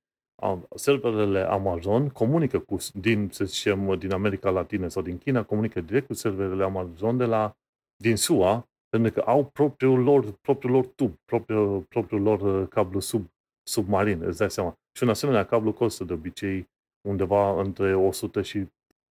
[0.75, 6.07] serverele Amazon comunică cu, din, să zicem, din America Latină sau din China, comunică direct
[6.07, 7.57] cu serverele Amazon de la,
[7.97, 13.01] din SUA, pentru că au propriul lor, propriul lor tub, propriul, propriul lor uh, cablu
[13.01, 13.31] sub,
[13.63, 14.75] submarin, îți dai seama.
[14.97, 16.71] Și un asemenea cablu costă de obicei
[17.09, 18.67] undeva între 100 și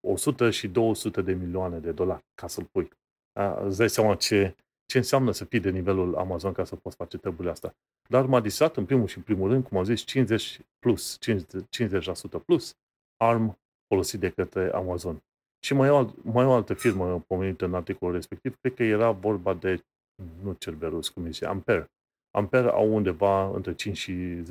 [0.06, 2.88] 100 și 200 de milioane de dolari ca să-l pui.
[3.62, 4.54] Îți dai seama ce,
[4.86, 7.74] ce înseamnă să fii de nivelul Amazon ca să poți face treburile astea.
[8.08, 12.44] Dar m-a distrat în primul și în primul rând, cum am zis, 50 plus, 50%
[12.44, 12.74] plus
[13.16, 15.22] ARM folosit de către Amazon.
[15.64, 18.82] Și mai e, o, mai e o altă firmă pomenită în articolul respectiv, cred că
[18.82, 19.84] era vorba de,
[20.42, 21.90] nu Cerberus, cum zice, Ampere.
[22.30, 24.42] Ampere au undeva între 5 și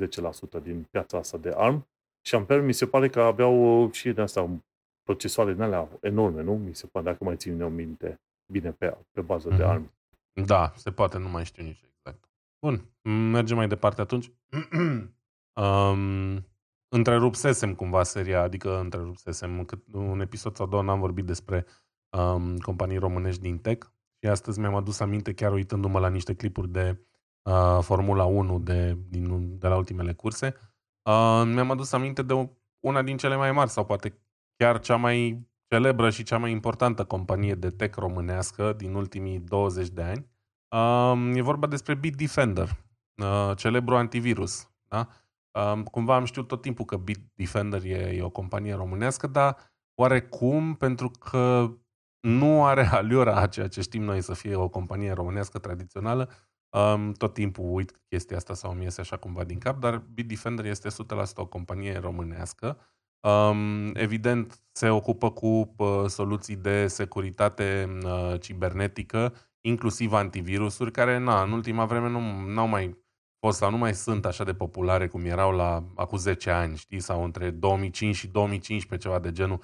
[0.60, 1.88] 10% din piața asta de ARM
[2.26, 4.50] și Ampere mi se pare că aveau și de asta
[5.02, 6.56] procesoare din alea enorme, nu?
[6.56, 8.20] Mi se pare, dacă mai țin eu minte
[8.52, 9.56] bine pe, pe bază mm-hmm.
[9.56, 9.70] de mhm.
[9.70, 9.92] ARM.
[10.46, 12.28] Da, se poate, nu mai știu nici exact.
[12.66, 12.84] Bun,
[13.30, 14.30] mergem mai departe atunci.
[15.62, 16.46] um,
[16.90, 21.66] întrerupsesem cumva seria, adică întrerupsesem un episod sau două n-am vorbit despre
[22.10, 23.86] um, companii românești din tech
[24.22, 27.06] și astăzi mi-am adus aminte chiar uitându-mă la niște clipuri de
[27.42, 30.54] uh, Formula 1 de, din, de la ultimele curse.
[31.02, 32.50] Uh, mi-am adus aminte de
[32.80, 34.22] una din cele mai mari sau poate
[34.56, 39.88] chiar cea mai celebră și cea mai importantă companie de tech românească din ultimii 20
[39.88, 40.26] de ani.
[40.68, 42.68] Uh, e vorba despre Bitdefender,
[43.14, 44.70] uh, celebru antivirus.
[44.88, 45.08] Da?
[45.52, 49.56] Um, cumva am știut tot timpul că Bitdefender e, e o companie românească, dar
[49.94, 51.70] oarecum, pentru că
[52.20, 56.30] nu are aliura a ceea ce știm noi să fie o companie românească tradițională,
[56.70, 60.64] um, tot timpul uit chestia asta sau mi iese așa cumva din cap, dar Bitdefender
[60.64, 60.92] este 100%
[61.34, 62.78] o companie românească.
[63.20, 71.42] Um, evident, se ocupă cu uh, soluții de securitate uh, cibernetică, inclusiv antivirusuri, care na,
[71.42, 72.98] în ultima vreme nu au mai
[73.40, 77.00] fost sau nu mai sunt așa de populare cum erau la acum 10 ani, știi,
[77.00, 79.60] sau între 2005 și 2015, ceva de genul.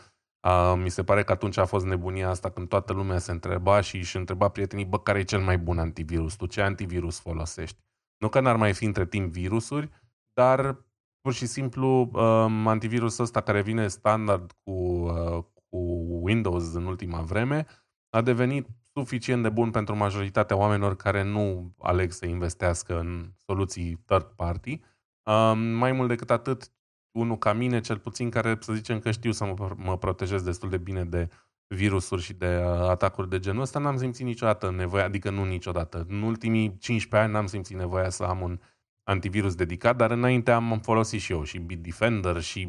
[0.49, 3.81] Uh, mi se pare că atunci a fost nebunia asta când toată lumea se întreba
[3.81, 6.35] și își întreba prietenii, bă, care e cel mai bun antivirus?
[6.35, 7.79] Tu ce antivirus folosești?
[8.19, 9.91] Nu că n-ar mai fi între timp virusuri,
[10.33, 10.85] dar
[11.21, 15.79] pur și simplu um, antivirusul ăsta care vine standard cu, uh, cu
[16.23, 17.67] Windows în ultima vreme
[18.11, 18.69] a devenit
[19.01, 24.81] suficient de bun pentru majoritatea oamenilor care nu aleg să investească în soluții third party.
[25.23, 26.73] Um, mai mult decât atât,
[27.11, 30.69] unul ca mine, cel puțin, care să zicem că știu să mă, mă protejez destul
[30.69, 31.29] de bine de
[31.67, 36.07] virusuri și de uh, atacuri de genul ăsta, n-am simțit niciodată nevoia, adică nu niciodată.
[36.09, 38.59] În ultimii 15 ani n-am simțit nevoia să am un
[39.03, 42.69] antivirus dedicat, dar înainte am folosit și eu și Bitdefender și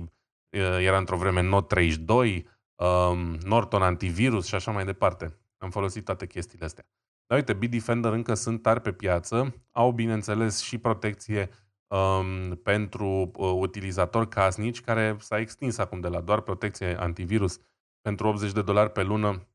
[0.49, 5.37] uh, era într-o vreme Note 32, um, Norton antivirus și așa mai departe.
[5.57, 6.85] Am folosit toate chestiile astea.
[7.27, 11.49] Dar uite, Bitdefender încă sunt tari pe piață, au bineînțeles și protecție
[11.87, 17.59] um, pentru uh, utilizatori casnici, care s-a extins acum de la doar protecție antivirus
[18.01, 19.47] pentru 80 de dolari pe lună.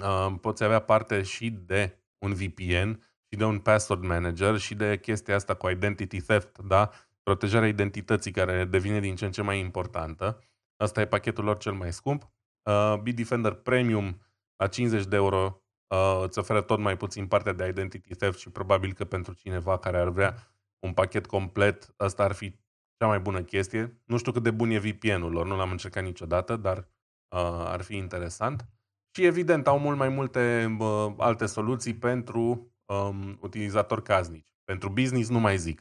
[0.00, 4.98] Uh, poți avea parte și de un VPN și de un password manager și de
[4.98, 6.90] chestia asta cu identity theft, da?
[7.22, 10.42] Protejarea identității care devine din ce în ce mai importantă.
[10.76, 12.30] Asta e pachetul lor cel mai scump.
[12.62, 14.20] Uh, Bitdefender Premium
[14.58, 18.50] la 50 de euro uh, îți oferă tot mai puțin partea de identity theft și
[18.50, 20.34] probabil că pentru cineva care ar vrea
[20.78, 22.50] un pachet complet, asta ar fi
[22.96, 24.00] cea mai bună chestie.
[24.04, 27.82] Nu știu cât de bun e VPN-ul lor, nu l-am încercat niciodată, dar uh, ar
[27.82, 28.68] fi interesant.
[29.14, 34.56] Și evident au mult mai multe uh, alte soluții pentru um, utilizatori casnici.
[34.64, 35.80] Pentru business nu mai zic.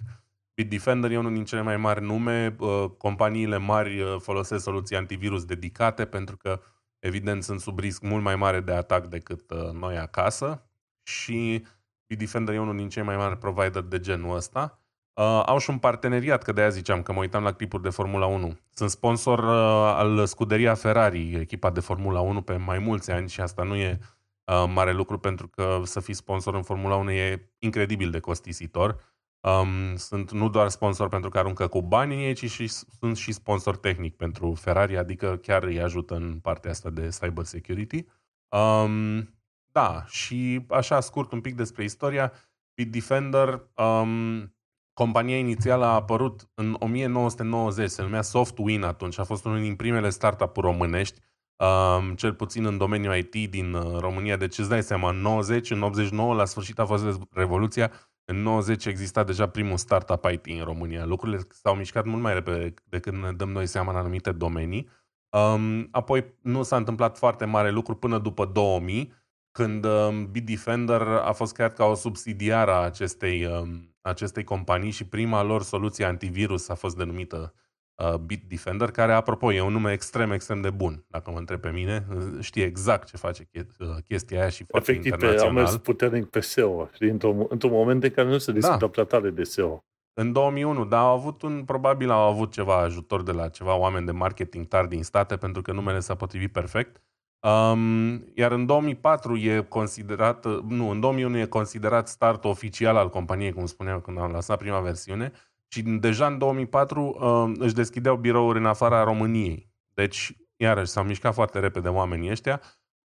[0.53, 2.55] Bitdefender e unul din cele mai mari nume.
[2.59, 6.61] Uh, companiile mari uh, folosesc soluții antivirus dedicate pentru că,
[6.99, 10.69] evident, sunt sub risc mult mai mare de atac decât uh, noi acasă
[11.03, 11.65] și
[12.07, 14.81] Bitdefender e unul din cei mai mari provider de genul ăsta.
[15.13, 18.25] Uh, au și un parteneriat, că de-aia ziceam că mă uitam la clipuri de Formula
[18.25, 18.57] 1.
[18.69, 19.49] Sunt sponsor uh,
[19.95, 23.99] al scuderia Ferrari, echipa de Formula 1 pe mai mulți ani și asta nu e
[24.43, 29.15] uh, mare lucru pentru că să fii sponsor în Formula 1 e incredibil de costisitor.
[29.39, 33.17] Um, sunt nu doar sponsor pentru că aruncă cu bani în ei, ci și, sunt
[33.17, 38.05] și sponsor tehnic pentru Ferrari, adică chiar îi ajută în partea asta de cyber security.
[38.49, 39.35] Um,
[39.71, 42.33] da, și așa scurt un pic despre istoria,
[42.73, 44.55] Bitdefender, um,
[44.93, 50.09] compania inițială a apărut în 1990, se numea Softwin atunci, a fost unul din primele
[50.09, 51.19] startup-uri românești
[51.57, 54.37] um, cel puțin în domeniul IT din uh, România.
[54.37, 57.91] Deci îți dai seama, în 90, în 89, la sfârșit a fost revoluția,
[58.29, 61.05] în 90 exista deja primul startup IT în România.
[61.05, 64.89] Lucrurile s-au mișcat mult mai repede decât ne dăm noi seama în anumite domenii.
[65.29, 69.13] Um, apoi nu s-a întâmplat foarte mare lucru până după 2000,
[69.51, 75.05] când um, Bitdefender a fost creat ca o subsidiară a acestei, um, acestei companii și
[75.07, 77.53] prima lor soluție antivirus a fost denumită
[77.97, 81.05] uh, Bitdefender, care, apropo, e un nume extrem, extrem de bun.
[81.07, 84.91] Dacă mă întreb pe mine, uh, știe exact ce face uh, chestia aia și foarte
[84.91, 85.57] Efectiv, pe, internațional.
[85.57, 88.87] am mers puternic pe SEO, știi, într-un, într-un moment în care nu se discută Da.
[88.87, 89.85] prea tare de SEO.
[90.13, 94.05] În 2001, dar au avut un, probabil au avut ceva ajutor de la ceva oameni
[94.05, 97.01] de marketing tari din state, pentru că numele s-a potrivit perfect.
[97.39, 103.53] Um, iar în 2004 e considerat, nu, în 2001 e considerat startul oficial al companiei,
[103.53, 105.31] cum spuneam când am lansat prima versiune,
[105.67, 109.71] și deja în 2004 um, își deschideau birouri în afara României.
[109.93, 112.61] Deci, iarăși, s-au mișcat foarte repede oamenii ăștia.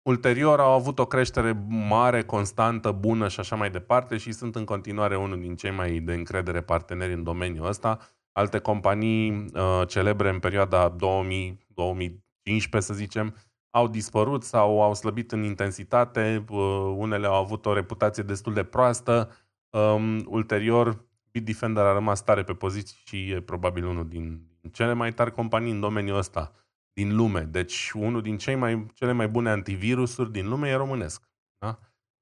[0.02, 4.64] Ulterior au avut o creștere mare, constantă, bună și așa mai departe și sunt în
[4.64, 7.98] continuare unul din cei mai de încredere parteneri în domeniul ăsta.
[8.32, 13.34] Alte companii uh, celebre în perioada 2000, 2015, să zicem,
[13.70, 16.58] au dispărut sau au slăbit în intensitate, uh,
[16.96, 19.30] unele au avut o reputație destul de proastă.
[19.70, 21.05] Um, ulterior,
[21.36, 25.72] Bitdefender a rămas tare pe poziții și e probabil unul din cele mai tari companii
[25.72, 26.52] în domeniul ăsta
[26.92, 27.40] din lume.
[27.40, 31.28] Deci unul din cei mai, cele mai bune antivirusuri din lume e românesc.
[31.58, 31.78] Da?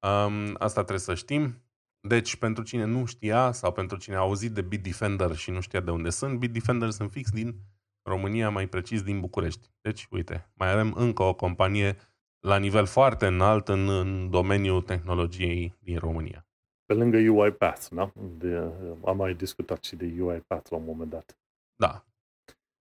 [0.08, 1.62] Um, asta trebuie să știm.
[2.00, 5.80] Deci, pentru cine nu știa sau pentru cine a auzit de Bitdefender și nu știa
[5.80, 7.54] de unde sunt, Bitdefender sunt fix din
[8.02, 9.70] România, mai precis din București.
[9.80, 11.96] Deci, uite, mai avem încă o companie
[12.40, 16.46] la nivel foarte înalt în, în domeniul tehnologiei din România.
[16.86, 18.12] Pe lângă UiPath, da?
[18.38, 18.56] De,
[19.04, 21.36] am mai discutat și de UiPath la un moment dat.
[21.76, 22.04] Da,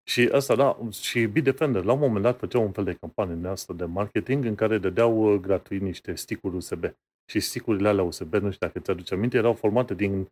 [0.07, 3.45] Și asta, da, și Bitdefender, la un moment dat făceau un fel de campanie din
[3.45, 6.83] asta de marketing în care dădeau uh, gratuit niște sticuri USB.
[7.31, 10.27] Și sticurile alea USB, nu știu dacă ți-aduce aminte, erau formate din,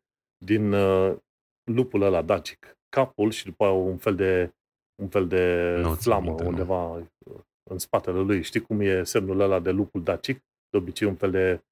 [0.46, 1.16] din uh,
[1.72, 2.78] lupul ăla dacic.
[2.90, 4.54] Capul și după aia un fel de,
[5.02, 6.50] un fel de Nu țin flamă minte, nu.
[6.50, 7.04] undeva uh,
[7.70, 8.42] în spatele lui.
[8.44, 10.40] Știi cum e semnul ăla de lupul dacic?
[10.70, 11.64] De obicei un fel de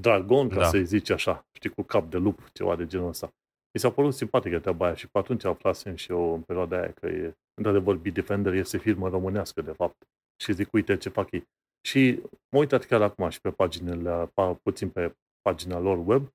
[0.00, 0.64] dragon, ca Da.
[0.66, 1.46] să-i zici așa.
[1.52, 3.26] Știi, cu cap de lup, ceva de genul ăsta.
[3.74, 6.92] Mi s-a părut simpatică treaba aia și pe atunci aflasem și eu în perioada aia
[6.92, 9.96] că e, într-adevăr, Bitdefender este firmă românească, de fapt.
[10.42, 11.44] Și zic, uite ce fac ei.
[11.86, 12.20] Și
[12.52, 16.28] mă uitat chiar acum și pe paginile, pa- puțin pe pagina lor web,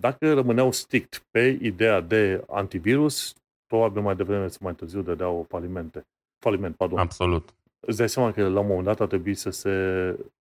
[0.00, 3.34] dacă rămâneau strict pe ideea de antivirus,
[3.66, 6.06] probabil mai devreme sau mai târziu dădeau falimente.
[6.44, 6.98] Faliment, pardon.
[6.98, 7.54] absolut.
[7.86, 9.70] Îți dai seama că la un moment dat ar trebui să se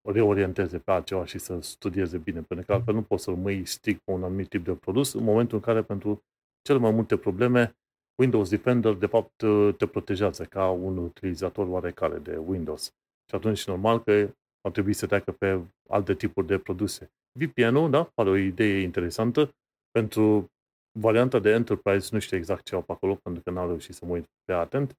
[0.02, 4.00] reorienteze pe altceva și să studieze bine, pentru că altfel nu poți să rămâi strict
[4.04, 6.22] pe un anumit tip de produs în momentul în care pentru
[6.62, 7.76] cele mai multe probleme
[8.22, 9.44] Windows Defender de fapt
[9.76, 12.84] te protejează ca un utilizator oarecare de Windows.
[13.28, 14.12] Și atunci normal că
[14.60, 17.12] ar trebui să treacă pe alte tipuri de produse.
[17.38, 19.50] VPN-ul, da, pare o idee interesantă.
[19.90, 20.52] Pentru
[20.98, 24.04] varianta de Enterprise nu știu exact ce au pe acolo, pentru că n-am reușit să
[24.06, 24.94] mă uit pe atent,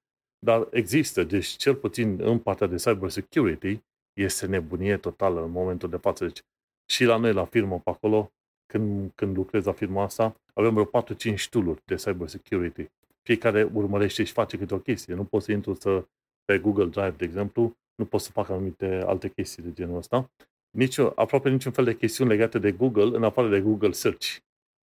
[0.46, 3.80] dar există, deci cel puțin în partea de cyber security,
[4.14, 6.26] este nebunie totală în momentul de față.
[6.26, 6.42] Deci
[6.90, 8.32] și la noi, la firmă, pe acolo,
[8.66, 11.04] când, când lucrez la firma asta, avem vreo
[11.36, 12.90] 4-5 tool de cyber security.
[13.22, 15.14] Fiecare urmărește și face câte o chestie.
[15.14, 16.06] Nu poți să intru să,
[16.46, 20.32] pe Google Drive, de exemplu, nu pot să fac anumite alte chestii de genul ăsta.
[20.78, 24.38] Nici, aproape niciun fel de chestiuni legate de Google, în afară de Google Search.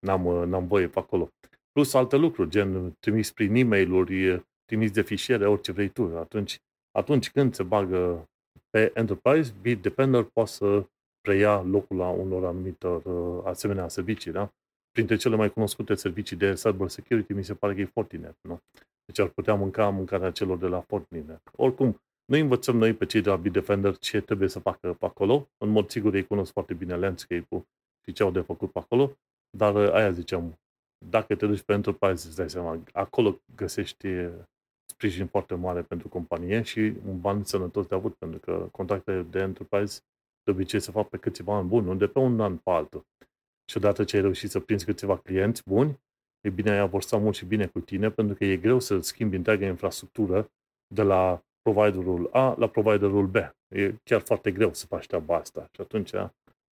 [0.06, 1.30] N-am, n-am voie pe acolo.
[1.72, 6.18] Plus alte lucruri, gen trimis prin e-mail-uri, trimis de fișiere, orice vrei tu.
[6.18, 8.30] Atunci, atunci când se bagă
[8.70, 10.86] pe Enterprise, Bitdefender poate să
[11.22, 14.54] preia locul la unor anumitor uh, asemenea servicii, da?
[14.92, 18.60] Printre cele mai cunoscute servicii de cyber security, mi se pare că e Fortinet, nu?
[19.06, 21.42] Deci ar putea mânca mâncarea celor de la Fortinet.
[21.56, 25.48] Oricum, noi învățăm noi pe cei de la Bitdefender ce trebuie să facă pe acolo.
[25.58, 27.66] În mod sigur ei cunosc foarte bine landscape-ul
[28.06, 29.18] și ce au de făcut pe acolo,
[29.58, 30.60] dar uh, aia ziceam,
[31.06, 34.32] dacă te duci pe Enterprise, îți dai seama, acolo găsești uh,
[35.02, 39.40] sprijin foarte mare pentru companie și un ban sănătos de avut, pentru că contractele de
[39.40, 40.02] Enterprise
[40.44, 43.06] de obicei se fac pe câțiva ani buni, nu de pe un an pe altul.
[43.70, 46.00] Și odată ce ai reușit să prinzi câțiva clienți buni,
[46.42, 49.36] e bine, ai avorsa mult și bine cu tine, pentru că e greu să schimbi
[49.36, 50.52] întreaga infrastructură
[50.94, 53.36] de la providerul A la providerul B.
[53.68, 55.70] E chiar foarte greu să faci treaba asta.
[55.72, 56.12] Și atunci,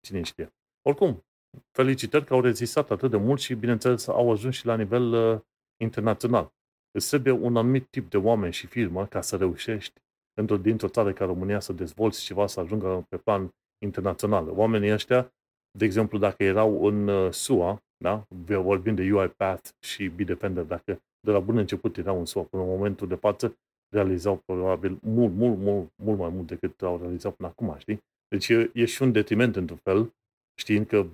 [0.00, 0.54] cine știe.
[0.82, 1.24] Oricum,
[1.70, 5.40] felicitări că au rezistat atât de mult și, bineînțeles, au ajuns și la nivel uh,
[5.76, 6.56] internațional.
[6.98, 10.00] Îți trebuie un anumit tip de oameni și firmă ca să reușești
[10.40, 13.50] într-o, dintr-o țară ca România să dezvolți ceva, să ajungă pe plan
[13.84, 14.48] internațional.
[14.48, 15.32] Oamenii ăștia,
[15.78, 18.26] de exemplu, dacă erau în uh, SUA, da?
[18.44, 22.68] vorbim de UiPath și Bitdefender, dacă de la bun început erau în SUA până în
[22.68, 23.56] momentul de față,
[23.94, 27.98] realizau probabil mult, mult, mult, mult mai mult decât au realizat până acum, știi?
[28.28, 30.14] Deci e, e și un detriment într-un fel,
[30.60, 31.06] știind că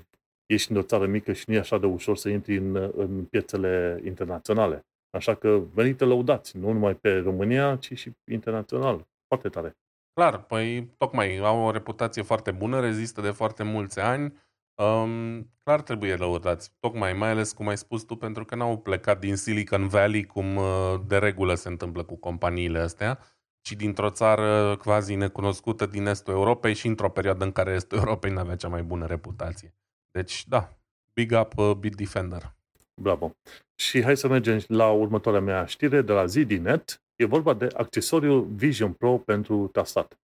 [0.46, 3.24] ești în o țară mică și nu e așa de ușor să intri în, în
[3.24, 4.84] piețele internaționale.
[5.14, 9.06] Așa că merită lăudați, nu numai pe România, ci și internațional.
[9.26, 9.76] Foarte tare.
[10.12, 14.34] Clar, păi tocmai au o reputație foarte bună, rezistă de foarte mulți ani,
[14.76, 19.18] Um, clar trebuie lăudați, tocmai, mai ales cum ai spus tu, pentru că n-au plecat
[19.18, 23.18] din Silicon Valley, cum uh, de regulă se întâmplă cu companiile astea,
[23.60, 28.30] ci dintr-o țară quasi necunoscută din estul Europei și într-o perioadă în care estul Europei
[28.30, 29.74] nu avea cea mai bună reputație.
[30.10, 30.78] Deci, da,
[31.12, 32.54] big up uh, Bitdefender.
[33.00, 33.36] Bravo.
[33.80, 37.02] Și hai să mergem la următoarea mea știre de la ZDNet.
[37.16, 40.18] E vorba de accesoriul Vision Pro pentru tastat.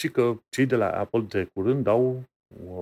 [0.00, 2.24] Și că cei de la Apple de curând au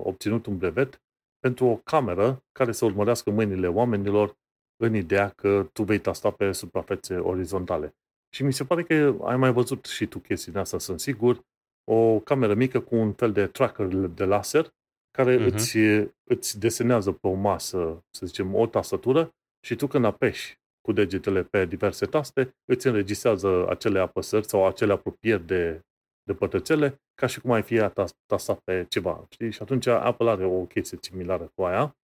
[0.03, 1.03] obținut un brevet
[1.39, 4.37] pentru o cameră care să urmărească mâinile oamenilor
[4.77, 7.95] în ideea că tu vei tasta pe suprafețe orizontale.
[8.35, 11.45] Și mi se pare că ai mai văzut și tu chestia asta, sunt sigur,
[11.85, 14.75] o cameră mică cu un fel de tracker de laser
[15.11, 15.53] care uh-huh.
[15.53, 15.79] îți,
[16.25, 19.35] îți desenează pe o masă, să zicem, o tastatură
[19.67, 24.93] și tu când apeși cu degetele pe diverse taste, îți înregistrează acele apăsări sau acele
[24.93, 25.81] apropieri de,
[26.23, 27.89] de pătrățele ca și cum ai fi
[28.27, 29.27] tastat pe ceva.
[29.31, 29.51] Știi?
[29.51, 31.97] Și atunci Apple are o chestie similară cu aia,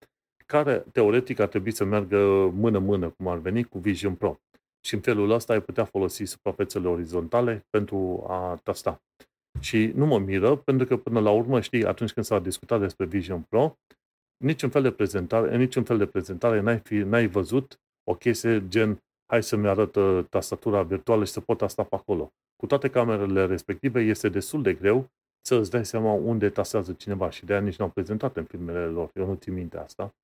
[0.45, 2.18] care teoretic ar trebui să meargă
[2.53, 4.39] mână-mână, cum ar veni, cu Vision Pro.
[4.86, 9.01] Și în felul ăsta ai putea folosi suprafețele orizontale pentru a tasta.
[9.60, 13.05] Și nu mă miră, pentru că până la urmă, știi, atunci când s-a discutat despre
[13.05, 13.78] Vision Pro,
[14.38, 18.68] niciun fel de prezentare, în niciun fel de prezentare n-ai, fi, n-ai văzut o chestie
[18.68, 22.32] gen hai să-mi arătă tastatura virtuală și să pot asta pe acolo.
[22.56, 25.10] Cu toate camerele respective este destul de greu
[25.48, 28.86] să îți dai seama unde tastează cineva și de aia nici n-au prezentat în filmele
[28.86, 29.10] lor.
[29.14, 30.16] Eu nu țin minte asta.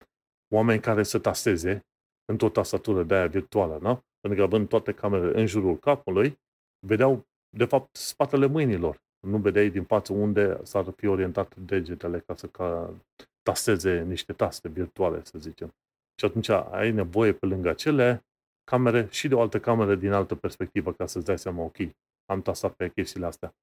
[0.53, 1.86] Oameni care să tasteze
[2.32, 4.01] într-o tastatură de aia virtuală, nu?
[4.20, 6.39] Pentru că având toate camerele în jurul capului,
[6.88, 7.26] vedeau,
[7.57, 9.01] de fapt, spatele mâinilor.
[9.28, 12.93] Nu vedeai din față unde s-ar fi orientat degetele ca să ca,
[13.43, 15.73] tasteze niște taste virtuale, să zicem.
[16.19, 18.25] Și atunci ai nevoie pe lângă acele
[18.63, 21.77] camere și de o altă cameră din altă perspectivă ca să-ți dai seama, ok,
[22.25, 23.53] am tastat pe chestiile astea.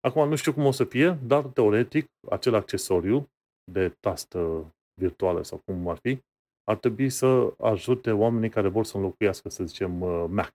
[0.00, 3.28] Acum nu știu cum o să fie, dar teoretic acel accesoriu
[3.72, 6.20] de tastă virtuală sau cum ar fi,
[6.64, 10.52] ar trebui să ajute oamenii care vor să înlocuiască, să zicem, uh, Mac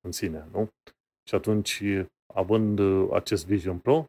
[0.00, 0.68] în sine, nu?
[1.28, 1.82] Și atunci,
[2.34, 4.04] având uh, acest Vision Pro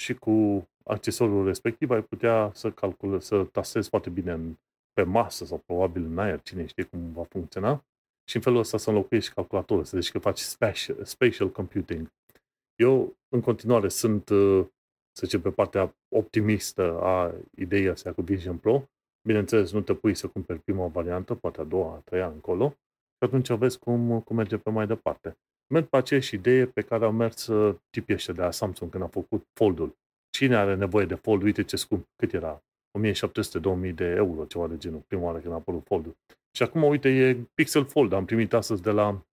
[0.00, 4.56] și cu accesoriul respectiv, ai putea să calculezi, să tastezi foarte bine în,
[4.92, 7.84] pe masă sau probabil în aer, cine știe cum va funcționa,
[8.28, 12.12] și în felul ăsta să înlocuiești calculatorul, să zici că faci spatial, spatial computing.
[12.74, 14.66] Eu, în continuare, sunt, uh,
[15.12, 18.82] să zicem, pe partea optimistă a ideii astea cu Vision Pro.
[19.26, 22.68] Bineînțeles, nu te pui să cumperi prima variantă, poate a doua, a treia încolo,
[23.18, 25.38] și atunci vezi cum, cum merge pe mai departe.
[25.66, 29.02] Merg pe aceeași idee pe care au mers uh, tipii ăștia de la Samsung când
[29.02, 29.96] a făcut foldul.
[30.38, 31.42] Cine are nevoie de fold?
[31.42, 32.62] Uite ce scump, cât era?
[33.90, 36.16] 1700-2000 de euro, ceva de genul, prima oară când a apărut foldul.
[36.50, 38.12] Și acum, uite, e Pixel Fold.
[38.12, 39.24] Am primit astăzi de la,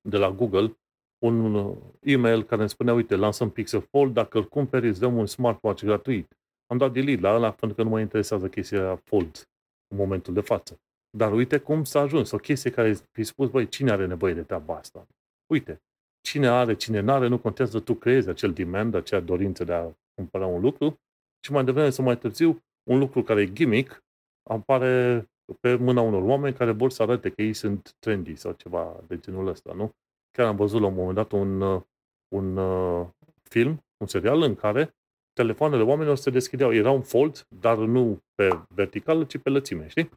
[0.00, 0.76] de la Google
[1.18, 5.26] un e-mail care îmi spunea, uite, lansăm Pixel Fold, dacă îl cumperi, îți dăm un
[5.26, 6.36] smartwatch gratuit.
[6.66, 9.48] Am dat delete la ăla pentru că nu mă interesează chestia Fold
[9.88, 10.80] în momentul de față.
[11.10, 12.30] Dar uite cum s-a ajuns.
[12.30, 15.06] O chestie care îi spus, băi, cine are nevoie de treaba asta?
[15.46, 15.82] Uite,
[16.26, 19.90] cine are, cine nu are, nu contează, tu creezi acel demand, acea dorință de a
[20.14, 21.00] cumpăra un lucru
[21.44, 24.04] și mai devreme sau mai târziu, un lucru care e gimmick
[24.50, 25.24] apare
[25.60, 29.18] pe mâna unor oameni care vor să arate că ei sunt trendy sau ceva de
[29.18, 29.92] genul ăsta, nu?
[30.30, 31.82] Chiar am văzut la un moment dat un, uh,
[32.34, 33.06] un uh,
[33.42, 34.94] film, un serial în care
[35.32, 36.74] telefoanele oamenilor se deschideau.
[36.74, 40.10] Era un fold, dar nu pe verticală, ci pe lățime, știi?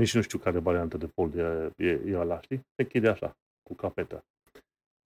[0.00, 2.56] Nici nu știu care variantă de fold e, e, e ăla, știi?
[2.56, 4.24] Se închide așa, cu capetă.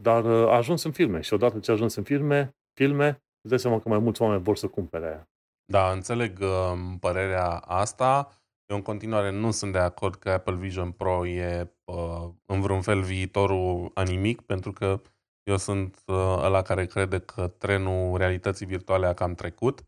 [0.03, 3.49] Dar uh, a ajuns în filme și odată ce a ajuns în filme, filme, îți
[3.49, 5.29] dai seama că mai mulți oameni vor să cumpere aia.
[5.73, 8.31] Da, înțeleg uh, părerea asta.
[8.67, 12.81] Eu în continuare nu sunt de acord că Apple Vision Pro e uh, în vreun
[12.81, 15.01] fel viitorul animic, pentru că
[15.43, 19.85] eu sunt uh, ăla care crede că trenul realității virtuale a cam trecut.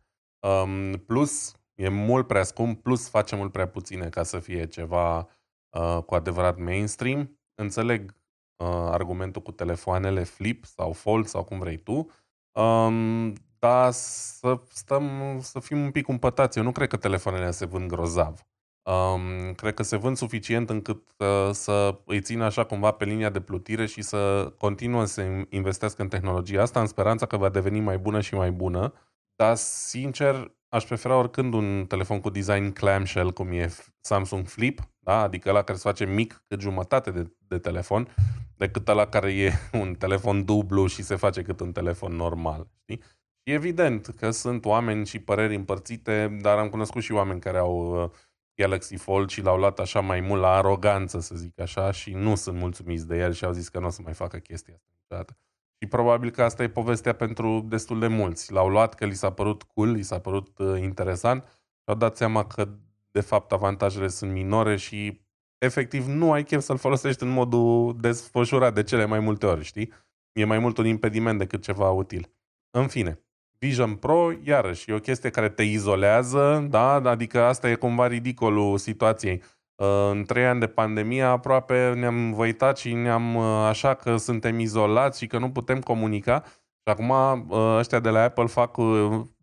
[0.47, 5.29] Um, plus, e mult prea scump, plus face mult prea puține ca să fie ceva
[5.77, 7.41] uh, cu adevărat mainstream.
[7.55, 8.18] Înțeleg uh,
[8.65, 12.11] argumentul cu telefoanele flip sau fold sau cum vrei tu,
[12.53, 16.59] um, dar să stăm, să fim un pic împătați.
[16.59, 18.47] Eu nu cred că telefoanele se vând grozav.
[18.83, 23.31] Um, cred că se vând suficient încât uh, să îi țină așa cumva pe linia
[23.31, 27.81] de plutire și să continuă să investească în tehnologia asta în speranța că va deveni
[27.81, 28.93] mai bună și mai bună.
[29.37, 35.23] Dar, sincer, aș prefera oricând un telefon cu design clamshell, cum e Samsung Flip, da?
[35.23, 38.09] adică la care se face mic cât jumătate de, de telefon,
[38.57, 39.53] decât la care e
[39.83, 42.69] un telefon dublu și se face cât un telefon normal.
[42.83, 43.03] Știi?
[43.43, 48.03] Și evident că sunt oameni și păreri împărțite, dar am cunoscut și oameni care au
[48.03, 48.11] uh,
[48.55, 52.35] Galaxy Fold și l-au luat așa mai mult la aroganță, să zic așa, și nu
[52.35, 54.91] sunt mulțumiți de el și au zis că nu o să mai facă chestia asta
[54.93, 55.37] niciodată.
[55.81, 58.53] Și probabil că asta e povestea pentru destul de mulți.
[58.53, 62.17] L-au luat că li s-a părut cool, li s-a părut uh, interesant și au dat
[62.17, 62.69] seama că
[63.11, 65.21] de fapt avantajele sunt minore și
[65.59, 69.93] efectiv nu ai chef să-l folosești în modul desfășurat de cele mai multe ori, știi?
[70.33, 72.31] E mai mult un impediment decât ceva util.
[72.71, 73.21] În fine,
[73.59, 76.93] Vision Pro, iarăși, e o chestie care te izolează, da?
[76.93, 79.43] Adică asta e cumva ridicolul situației.
[79.79, 84.59] Uh, în trei ani de pandemie aproape ne-am văitat și ne-am uh, așa că suntem
[84.59, 86.43] izolați și că nu putem comunica.
[86.45, 87.11] Și acum
[87.49, 88.77] uh, ăștia de la Apple fac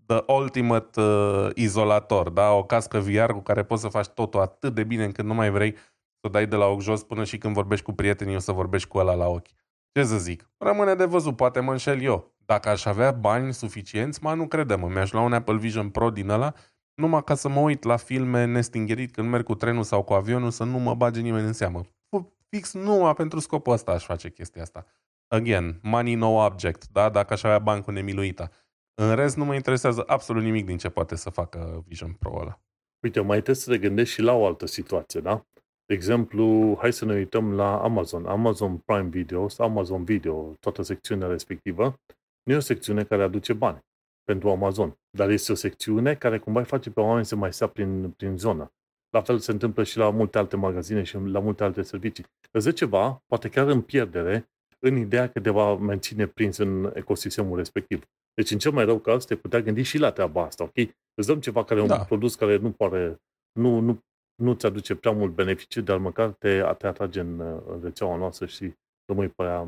[0.06, 1.02] the ultimate
[1.54, 2.52] izolator, da?
[2.52, 5.50] O cască VR cu care poți să faci totul atât de bine încât nu mai
[5.50, 8.40] vrei să o dai de la ochi jos până și când vorbești cu prietenii o
[8.40, 9.50] să vorbești cu ăla la ochi.
[9.92, 10.50] Ce să zic?
[10.58, 12.34] Rămâne de văzut, poate mă înșel eu.
[12.46, 16.30] Dacă aș avea bani suficienți, mă nu credem, mi-aș lua un Apple Vision Pro din
[16.30, 16.54] ăla
[16.96, 20.52] numai ca să mă uit la filme nestingerit când merg cu trenul sau cu avionul
[20.52, 21.82] să nu mă bage nimeni în seamă.
[22.50, 24.86] Fix numai pentru scopul ăsta aș face chestia asta.
[25.28, 27.10] Again, money no object, da?
[27.10, 28.50] Dacă aș avea bani cu nemiluita.
[29.02, 32.60] În rest, nu mă interesează absolut nimic din ce poate să facă Vision Pro ăla.
[33.04, 35.46] Uite, mai trebuie să te gândești și la o altă situație, da?
[35.86, 38.26] De exemplu, hai să ne uităm la Amazon.
[38.26, 42.00] Amazon Prime Video sau Amazon Video, toată secțiunea respectivă,
[42.44, 43.84] nu e o secțiune care aduce bani
[44.26, 44.98] pentru Amazon.
[45.18, 48.38] Dar este o secțiune care cumva îi face pe oameni să mai stea prin, prin
[48.38, 48.74] zonă.
[49.10, 52.26] La fel se întâmplă și la multe alte magazine și la multe alte servicii.
[52.52, 54.50] Îți ceva, poate chiar în pierdere,
[54.80, 58.04] în ideea că te va menține prins în ecosistemul respectiv.
[58.34, 60.76] Deci, în cel mai rău caz, te putea gândi și la treaba asta, ok?
[61.14, 61.96] Îți dăm ceva care e da.
[61.96, 63.22] un produs care nu pare,
[63.60, 64.00] nu, nu,
[64.36, 68.46] nu ți aduce prea mult beneficiu, dar măcar te, te atrage în, în rețeaua noastră
[68.46, 68.74] și
[69.06, 69.68] rămâi pe aia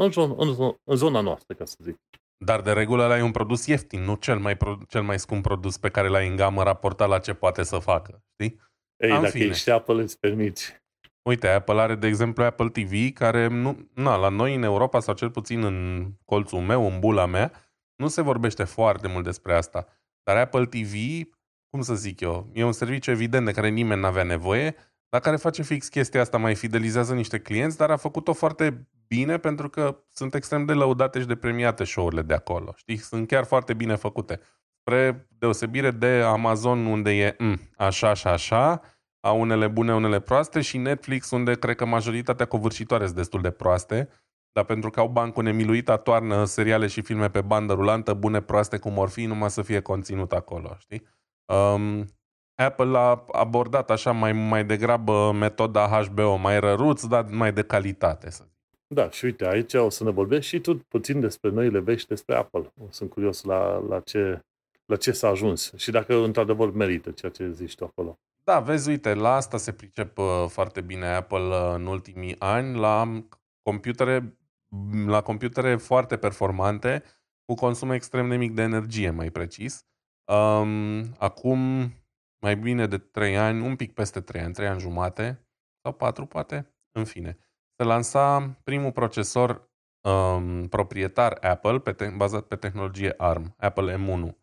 [0.00, 1.98] în, zon, în, în zona noastră, ca să zic.
[2.44, 4.56] Dar de regulă ăla e un produs ieftin, nu cel mai,
[4.88, 8.22] cel mai scump produs pe care l-ai în gamă raportat la ce poate să facă,
[8.32, 8.60] știi?
[8.96, 9.44] Ei, Am dacă fine.
[9.44, 10.82] ești Apple, îți permiți.
[11.22, 15.14] Uite, Apple are, de exemplu, Apple TV, care, nu, na, la noi în Europa, sau
[15.14, 17.52] cel puțin în colțul meu, în bula mea,
[17.96, 19.86] nu se vorbește foarte mult despre asta.
[20.22, 20.94] Dar Apple TV,
[21.70, 24.74] cum să zic eu, e un serviciu evident de care nimeni n-avea nevoie,
[25.08, 29.38] dar care face fix chestia asta, mai fidelizează niște clienți, dar a făcut-o foarte bine
[29.38, 32.72] pentru că sunt extrem de lăudate și de premiate show-urile de acolo.
[32.76, 34.40] Știi, sunt chiar foarte bine făcute.
[34.80, 38.80] Spre deosebire de Amazon unde e m, mm, așa și așa,
[39.20, 43.50] a unele bune, unele proaste și Netflix unde cred că majoritatea covârșitoare sunt destul de
[43.50, 44.08] proaste,
[44.52, 48.78] dar pentru că au bancul nemiluit, toarnă seriale și filme pe bandă rulantă, bune, proaste,
[48.78, 51.06] cum or fi, numai să fie conținut acolo, știi?
[51.44, 52.06] Um,
[52.54, 58.30] Apple a abordat așa mai, mai degrabă metoda HBO, mai răruț, dar mai de calitate,
[58.30, 58.53] să zic.
[58.86, 62.34] Da, și uite, aici o să ne vorbești și tu puțin despre noile vești despre
[62.34, 62.72] Apple.
[62.90, 64.40] Sunt curios la, la, ce,
[64.84, 68.18] la ce s-a ajuns și dacă într-adevăr merită ceea ce zici tu acolo.
[68.44, 72.78] Da, vezi, uite, la asta se pricep uh, foarte bine Apple uh, în ultimii ani,
[72.78, 73.24] la
[73.62, 74.38] computere,
[75.06, 77.02] la computere foarte performante,
[77.44, 79.86] cu consum extrem de mic de energie, mai precis.
[80.32, 81.58] Um, acum
[82.40, 85.46] mai bine de 3 ani, un pic peste 3 ani, 3 ani jumate,
[85.82, 87.38] sau 4 poate, în fine.
[87.76, 89.70] Se lansa primul procesor
[90.08, 94.34] um, proprietar Apple pe te- bazat pe tehnologie ARM, Apple M1.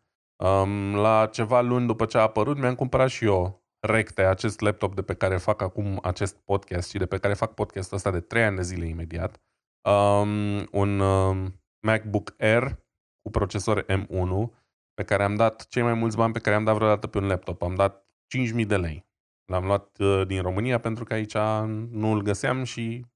[0.44, 4.94] Um, la ceva luni după ce a apărut, mi-am cumpărat și eu recte acest laptop
[4.94, 8.20] de pe care fac acum acest podcast și de pe care fac podcastul ăsta de
[8.20, 9.42] 3 ani de zile imediat.
[9.88, 12.78] Um, un um, MacBook Air
[13.22, 14.60] cu procesor M1
[14.94, 17.26] pe care am dat cei mai mulți bani pe care am dat vreodată pe un
[17.26, 17.62] laptop.
[17.62, 18.06] Am dat
[18.60, 19.06] 5.000 de lei.
[19.44, 21.36] L-am luat uh, din România pentru că aici
[21.90, 23.11] nu îl găseam și na,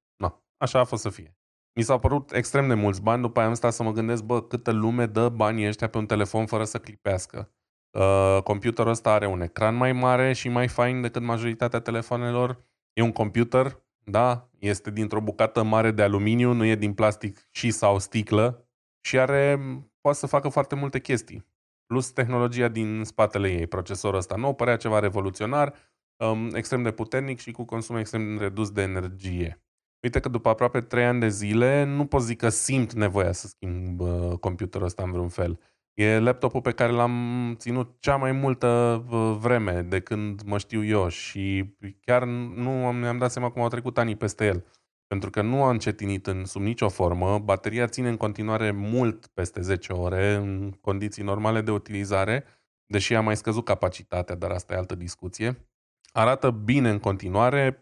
[0.56, 1.36] așa a fost să fie.
[1.74, 4.42] Mi s-au părut extrem de mulți bani, după aia am stat să mă gândesc, bă,
[4.42, 7.50] câtă lume dă banii ăștia pe un telefon fără să clipească.
[7.90, 12.64] Uh, computerul ăsta are un ecran mai mare și mai fain decât majoritatea telefonelor.
[12.92, 17.70] E un computer, da, este dintr-o bucată mare de aluminiu, nu e din plastic și
[17.70, 18.68] sau sticlă
[19.00, 19.58] și are,
[20.00, 21.46] poate să facă foarte multe chestii
[21.86, 23.66] plus tehnologia din spatele ei.
[23.66, 25.74] Procesorul ăsta nou părea ceva revoluționar,
[26.16, 29.60] um, extrem de puternic și cu consum extrem redus de energie.
[30.02, 33.46] Uite că după aproape 3 ani de zile nu pot zic că simt nevoia să
[33.46, 35.60] schimb uh, computerul ăsta în vreun fel.
[35.94, 40.84] E laptopul pe care l-am ținut cea mai multă uh, vreme de când mă știu
[40.84, 44.64] eu și chiar nu mi-am dat seama cum au trecut anii peste el
[45.06, 49.60] pentru că nu a încetinit în sub nicio formă, bateria ține în continuare mult peste
[49.60, 52.44] 10 ore în condiții normale de utilizare,
[52.86, 55.68] deși a mai scăzut capacitatea, dar asta e altă discuție.
[56.16, 57.80] Arată bine în continuare,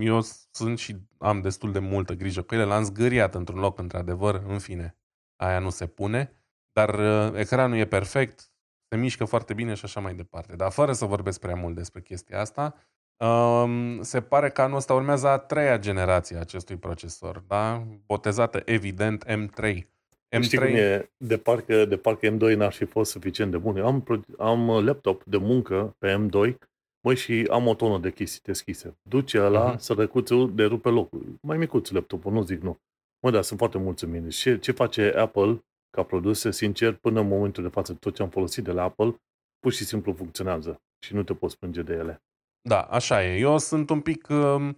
[0.00, 0.20] eu
[0.50, 4.58] sunt și am destul de multă grijă cu ele, l-am zgâriat într-un loc, într-adevăr, în
[4.58, 4.96] fine,
[5.36, 6.32] aia nu se pune,
[6.72, 8.50] dar uh, ecranul e perfect,
[8.88, 10.56] se mișcă foarte bine și așa mai departe.
[10.56, 12.74] Dar fără să vorbesc prea mult despre chestia asta,
[13.16, 17.86] Um, se pare că anul ăsta urmează a treia generație a acestui procesor, da?
[18.06, 19.78] botezată evident M3.
[20.36, 20.40] M3...
[20.40, 21.10] Știi cum e?
[21.16, 23.76] De parcă, de parcă M2 n-ar fi fost suficient de bun.
[23.76, 26.54] Eu am, am laptop de muncă pe M2
[27.04, 28.96] Măi, și am o tonă de chestii deschise.
[29.02, 29.78] Duce la uh-huh.
[29.78, 31.38] sărăcuțul de rupe locul.
[31.42, 32.78] Mai micuț laptopul, nu zic nu.
[33.22, 34.32] Mă, da, sunt foarte mulțumit.
[34.32, 38.28] Și ce face Apple ca produse, sincer, până în momentul de față, tot ce am
[38.28, 39.14] folosit de la Apple,
[39.58, 42.22] pur și simplu funcționează și nu te poți plânge de ele.
[42.68, 43.38] Da, așa e.
[43.38, 44.68] Eu sunt un pic uh,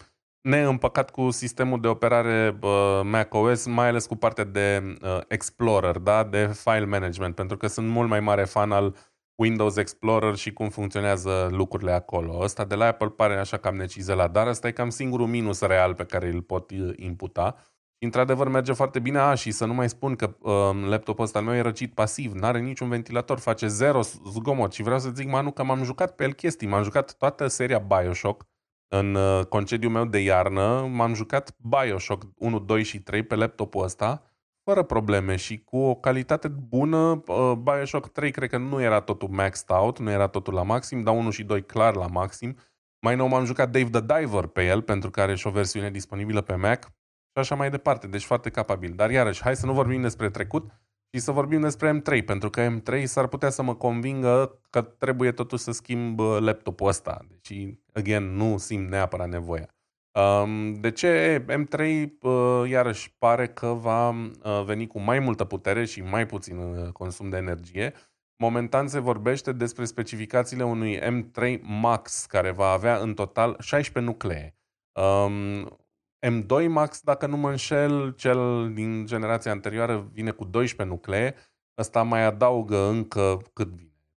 [0.41, 6.25] neîmpăcat cu sistemul de operare uh, macOS, mai ales cu partea de uh, Explorer, da,
[6.25, 8.97] de file management, pentru că sunt mult mai mare fan al
[9.37, 12.39] Windows Explorer și cum funcționează lucrurile acolo.
[12.41, 15.95] Ăsta de la Apple pare așa cam necizelat, dar ăsta e cam singurul minus real
[15.95, 17.57] pe care îl pot uh, imputa.
[17.99, 21.45] Într-adevăr merge foarte bine, a, și să nu mai spun că uh, laptopul ăsta al
[21.45, 24.73] meu e răcit pasiv, nu are niciun ventilator, face zero zgomot.
[24.73, 27.79] Și vreau să zic, Manu, că m-am jucat pe el chestii, m-am jucat toată seria
[27.79, 28.47] Bioshock,
[28.89, 33.83] în uh, concediul meu de iarnă, m-am jucat Bioshock 1, 2 și 3 pe laptopul
[33.85, 34.23] ăsta,
[34.71, 37.23] fără probleme și cu o calitate bună.
[37.27, 41.03] Uh, Bioshock 3 cred că nu era totul maxed out, nu era totul la maxim,
[41.03, 42.57] dar 1 și 2 clar la maxim.
[43.01, 45.91] Mai nou m-am jucat Dave the Diver pe el, pentru că are și o versiune
[45.91, 48.93] disponibilă pe Mac și așa mai departe, deci foarte capabil.
[48.95, 50.71] Dar iarăși, hai să nu vorbim despre trecut,
[51.13, 55.33] și să vorbim despre M3, pentru că M3 s-ar putea să mă convingă că trebuie
[55.33, 57.27] totuși să schimb uh, laptopul ăsta.
[57.29, 59.76] Deci, again, nu simt neapărat nevoia.
[60.17, 65.85] Um, de ce M3 uh, iarăși pare că va uh, veni cu mai multă putere
[65.85, 67.95] și mai puțin consum de energie?
[68.43, 74.57] Momentan se vorbește despre specificațiile unui M3 Max, care va avea în total 16 nuclee.
[74.93, 75.79] Um,
[76.27, 81.35] M2 Max, dacă nu mă înșel, cel din generația anterioară vine cu 12 nuclee.
[81.79, 83.69] Ăsta mai adaugă încă cât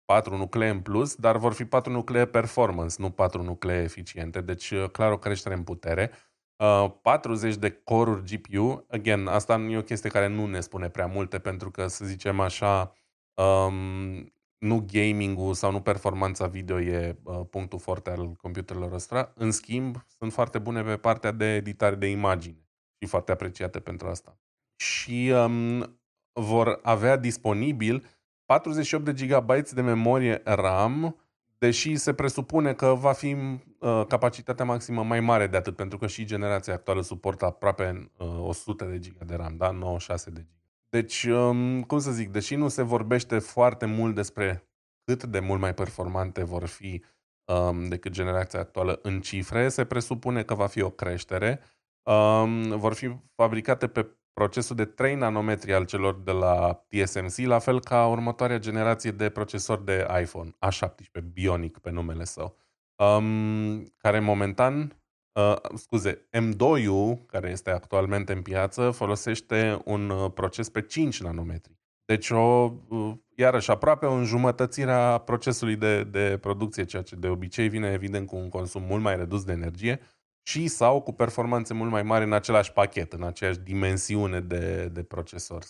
[0.09, 0.21] vine?
[0.21, 4.71] 4 nuclee în plus, dar vor fi 4 nuclee performance, nu 4 nuclee eficiente, deci
[4.71, 6.11] uh, clar o creștere în putere.
[6.57, 10.89] Uh, 40 de core GPU, again, asta nu e o chestie care nu ne spune
[10.89, 12.95] prea multe, pentru că, să zicem așa,
[13.33, 19.33] um, nu gaming-ul sau nu performanța video e uh, punctul forte al computerelor ăsta.
[19.35, 24.07] În schimb, sunt foarte bune pe partea de editare de imagine și foarte apreciate pentru
[24.07, 24.37] asta.
[24.75, 25.99] Și um,
[26.33, 28.18] vor avea disponibil
[28.49, 31.15] 48 de GB de memorie RAM,
[31.57, 36.07] deși se presupune că va fi uh, capacitatea maximă mai mare de atât, pentru că
[36.07, 39.71] și generația actuală suportă aproape uh, 100 de GB de RAM, da?
[39.71, 40.47] 96 de GB.
[40.89, 44.69] Deci, um, cum să zic, deși nu se vorbește foarte mult despre
[45.03, 47.03] cât de mult mai performante vor fi
[47.45, 51.59] um, decât generația actuală în cifre, se presupune că va fi o creștere.
[52.03, 57.59] Um, vor fi fabricate pe procesul de 3 nanometri al celor de la TSMC, la
[57.59, 62.57] fel ca următoarea generație de procesori de iPhone, A17 Bionic pe numele său,
[62.95, 64.99] um, care momentan
[65.33, 71.77] Uh, scuze, M2-ul, care este actualmente în piață, folosește un uh, proces pe 5 nanometri.
[72.05, 77.27] Deci, o, uh, iarăși, aproape o înjumătățire a procesului de, de producție, ceea ce de
[77.27, 79.99] obicei vine, evident, cu un consum mult mai redus de energie
[80.41, 85.03] și sau cu performanțe mult mai mari în același pachet, în aceeași dimensiune de, de
[85.03, 85.63] procesor.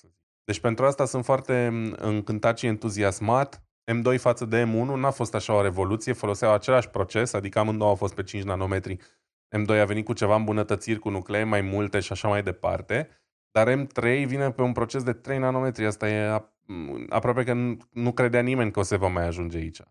[0.44, 3.64] Deci, pentru asta sunt foarte mm, încântat și entuziasmat.
[3.92, 7.96] M2 față de M1 n-a fost așa o revoluție, foloseau același proces, adică amândouă au
[7.96, 8.98] fost pe 5 nanometri
[9.58, 13.10] M2 a venit cu ceva îmbunătățiri, cu nuclee mai multe și așa mai departe,
[13.52, 15.86] dar M3 vine pe un proces de 3 nanometri.
[15.86, 16.44] Asta e
[17.10, 17.54] aproape că
[17.92, 19.82] nu credea nimeni că o să va mai ajunge aici.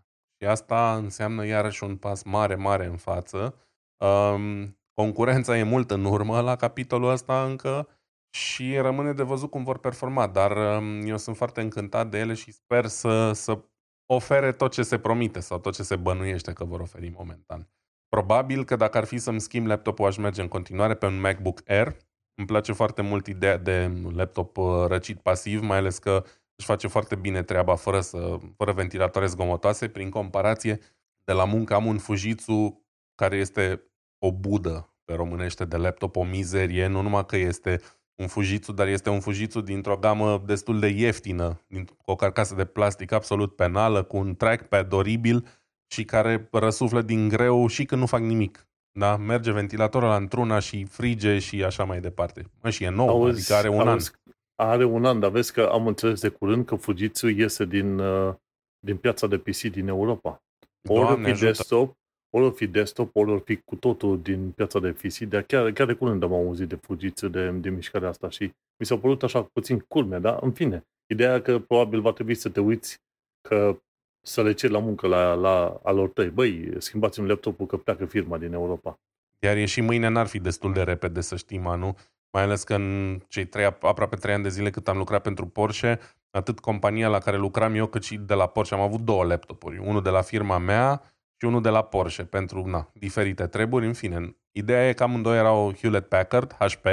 [0.40, 3.54] Și asta înseamnă iarăși un pas mare, mare în față.
[3.98, 7.88] Um, concurența e mult în urmă la capitolul ăsta încă
[8.30, 12.34] și rămâne de văzut cum vor performa, dar um, eu sunt foarte încântat de ele
[12.34, 13.64] și sper să, să
[14.06, 17.70] ofere tot ce se promite sau tot ce se bănuiește că vor oferi momentan.
[18.08, 21.60] Probabil că dacă ar fi să-mi schimb laptopul, aș merge în continuare pe un MacBook
[21.66, 21.96] Air.
[22.34, 26.24] Îmi place foarte mult ideea de laptop uh, răcit pasiv, mai ales că
[26.54, 29.88] își face foarte bine treaba fără, să, fără ventilatoare zgomotoase.
[29.88, 30.78] Prin comparație,
[31.24, 33.87] de la muncă am un Fujitsu care este
[34.18, 37.80] o budă pe românește de laptop, o mizerie, nu numai că este
[38.14, 41.60] un Fujitsu, dar este un Fujitsu dintr-o gamă destul de ieftină,
[42.04, 45.46] cu o carcasă de plastic absolut penală, cu un trackpad oribil
[45.86, 48.68] și care răsuflă din greu și când nu fac nimic.
[48.98, 49.16] Da?
[49.16, 52.44] Merge ventilatorul la într-una și frige și așa mai departe.
[52.62, 54.68] Mă, și e nou, auzi, adică are un auzi, an.
[54.68, 58.34] Are un an, dar vezi că am înțeles de curând că Fujitsu iese din, uh,
[58.78, 60.42] din piața de PC din Europa.
[60.88, 61.97] Ori fi desktop,
[62.30, 65.18] ori fi desktop, ori fi cu totul din piața de PC.
[65.18, 68.86] De chiar, chiar de curând am auzit de Fujitsu, de, de mișcarea asta și mi
[68.86, 70.86] s-a părut așa puțin culme, dar în fine.
[71.06, 73.00] Ideea că probabil va trebui să te uiți
[73.48, 73.78] că
[74.26, 76.30] să le ceri la muncă la, la alor tăi.
[76.30, 79.00] Băi, schimbați un laptopul că pleacă firma din Europa.
[79.38, 81.96] Iar e și mâine n-ar fi destul de repede, să știm, Manu.
[82.32, 85.46] Mai ales că în cei trei, aproape trei ani de zile cât am lucrat pentru
[85.46, 85.98] Porsche,
[86.30, 89.78] atât compania la care lucram eu, cât și de la Porsche, am avut două laptopuri.
[89.78, 91.02] Unul de la firma mea
[91.40, 93.86] și unul de la Porsche pentru na, diferite treburi.
[93.86, 96.86] În fine, ideea e că amândoi erau Hewlett-Packard, HP,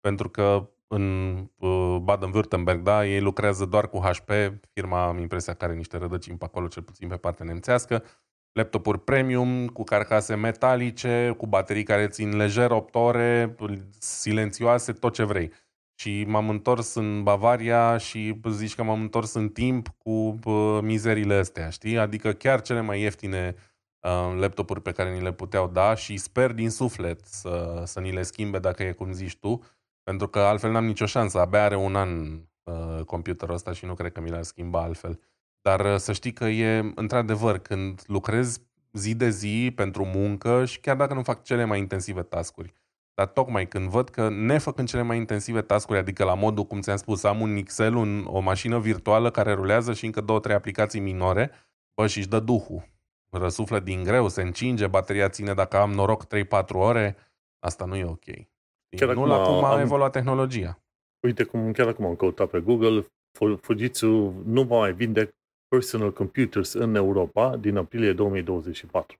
[0.00, 4.30] pentru că în uh, Baden-Württemberg, da, ei lucrează doar cu HP,
[4.72, 8.04] firma am impresia că are niște rădăcini pe acolo, cel puțin pe partea nemțească,
[8.52, 13.56] laptopuri premium cu carcase metalice, cu baterii care țin lejer 8 ore,
[13.98, 15.52] silențioase, tot ce vrei.
[15.94, 21.34] Și m-am întors în Bavaria și zici că m-am întors în timp cu uh, mizerile
[21.34, 21.98] astea, știi?
[21.98, 23.62] Adică chiar cele mai ieftine uh,
[24.38, 28.22] laptopuri pe care ni le puteau da și sper din suflet să, să ni le
[28.22, 29.62] schimbe dacă e cum zici tu,
[30.02, 31.40] pentru că altfel n-am nicio șansă.
[31.40, 35.20] Abia are un an uh, computerul ăsta și nu cred că mi l-ar schimba altfel.
[35.60, 38.60] Dar uh, să știi că e, într-adevăr, când lucrezi
[38.92, 42.72] zi de zi pentru muncă și chiar dacă nu fac cele mai intensive tascuri,
[43.14, 46.96] dar tocmai când văd că nefăcând cele mai intensive tascuri, adică la modul, cum ți-am
[46.96, 51.00] spus, am un Excel, un, o mașină virtuală care rulează și încă două, trei aplicații
[51.00, 51.50] minore,
[51.94, 52.93] bă, și își dă duhul.
[53.38, 56.28] Răsuflă din greu, se încinge, bateria ține dacă am noroc 3-4
[56.72, 57.16] ore,
[57.58, 58.24] asta nu e ok.
[58.96, 59.80] Chiar nu la cum a am...
[59.80, 60.78] evoluat tehnologia.
[61.26, 63.06] Uite, cum chiar acum am căutat pe Google,
[63.60, 65.34] Fujitsu nu va mai vinde
[65.68, 69.16] personal computers în Europa din aprilie 2024.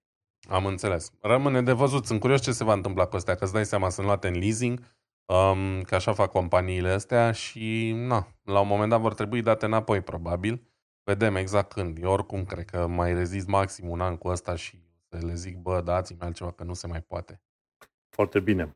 [0.48, 1.12] Am înțeles.
[1.20, 2.06] Rămâne de văzut.
[2.06, 4.38] Sunt curios ce se va întâmpla cu astea, că îți dai seama, sunt luate în
[4.38, 4.78] leasing,
[5.24, 9.64] um, că așa fac companiile astea și na, la un moment dat vor trebui date
[9.64, 10.62] înapoi, probabil.
[11.04, 11.98] Vedem exact când.
[12.02, 14.78] Eu oricum cred că mai rezist maxim un an cu asta și
[15.08, 17.40] să le zic, bă, dați-mi altceva, că nu se mai poate.
[18.16, 18.70] Foarte bine.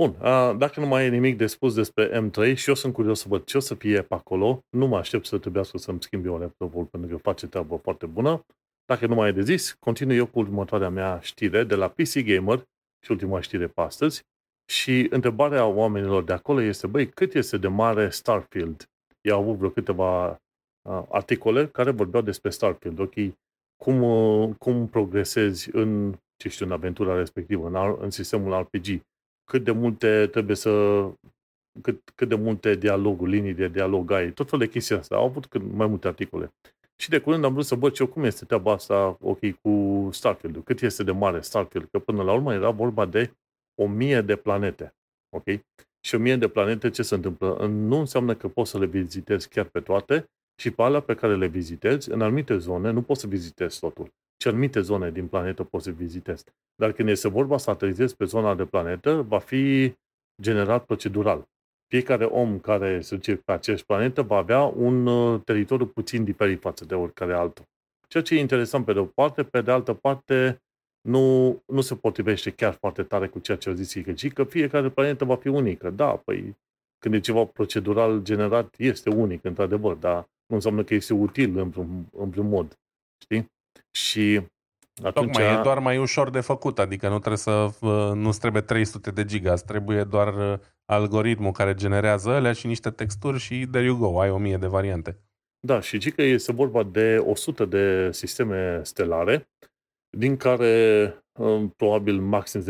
[0.00, 0.16] Bun,
[0.58, 3.44] dacă nu mai e nimic de spus despre M3 și eu sunt curios să văd
[3.44, 6.84] ce o să fie pe acolo, nu mă aștept să trebuiască să-mi schimb eu laptopul
[6.84, 8.44] pentru că face treabă foarte bună.
[8.84, 12.18] Dacă nu mai e de zis, continui eu cu următoarea mea știre de la PC
[12.24, 12.62] Gamer
[13.04, 14.22] și ultima știre pe astăzi.
[14.70, 18.90] Și întrebarea oamenilor de acolo este, băi, cât este de mare Starfield?
[19.20, 20.36] Ei au avut vreo câteva uh,
[21.08, 23.14] articole care vorbeau despre Starfield, ok?
[23.76, 29.02] Cum, uh, cum progresezi în, ce știu, în aventura respectivă, în, în sistemul RPG
[29.44, 30.70] cât de multe trebuie să
[31.82, 35.16] cât, cât de multe dialoguri, linii de dialog ai, tot felul de chestii astea.
[35.16, 36.54] Au avut cât mai multe articole.
[36.96, 40.64] Și de curând am vrut să văd eu cum este treaba asta, ok, cu Starfield.
[40.64, 41.88] Cât este de mare Starfield?
[41.90, 43.32] Că până la urmă era vorba de
[43.74, 44.94] o mie de planete.
[45.36, 45.44] Ok?
[46.06, 47.66] Și o mie de planete ce se întâmplă?
[47.66, 50.30] Nu înseamnă că poți să le vizitezi chiar pe toate
[50.60, 54.12] și pe alea pe care le vizitezi, în anumite zone, nu poți să vizitezi totul
[54.42, 56.44] ce anumite zone din planetă poți să vizitezi.
[56.74, 59.94] Dar când este vorba să aterizezi pe zona de planetă, va fi
[60.40, 61.48] generat procedural.
[61.86, 66.60] Fiecare om care se duce pe aceeași planetă va avea un uh, teritoriu puțin diferit
[66.60, 67.64] față de oricare altul.
[68.08, 70.62] Ceea ce e interesant pe de o parte, pe de altă parte
[71.00, 74.90] nu, nu se potrivește chiar foarte tare cu ceea ce a zis Icăci, că fiecare
[74.90, 75.90] planetă va fi unică.
[75.90, 76.56] Da, păi
[76.98, 81.70] când e ceva procedural generat, este unic, într-adevăr, dar nu înseamnă că este util în
[81.70, 82.78] vreun, în vreun mod.
[83.22, 83.52] Știi?
[83.90, 84.40] Și
[85.02, 85.32] atunci...
[85.32, 87.70] Tocmai e doar mai ușor de făcut, adică nu trebuie să
[88.14, 93.38] nu trebuie 300 de giga, trebuie doar uh, algoritmul care generează alea și niște texturi
[93.38, 95.18] și there you go, ai 1000 de variante.
[95.60, 99.48] Da, și ci că este vorba de 100 de sisteme stelare,
[100.16, 102.64] din care um, probabil maxim 10%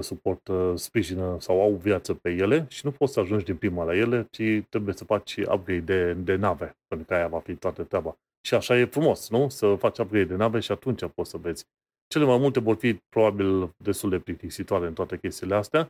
[0.00, 3.96] suportă, sprijină sau au viață pe ele și nu poți să ajungi din prima la
[3.96, 7.82] ele, ci trebuie să faci upgrade de, de nave, pentru că aia va fi toată
[7.82, 8.16] treaba.
[8.46, 9.48] Și așa e frumos, nu?
[9.48, 11.64] Să faci upgrade de nave și atunci poți să vezi.
[12.06, 15.88] Cele mai multe vor fi probabil destul de plictisitoare în toate chestiile astea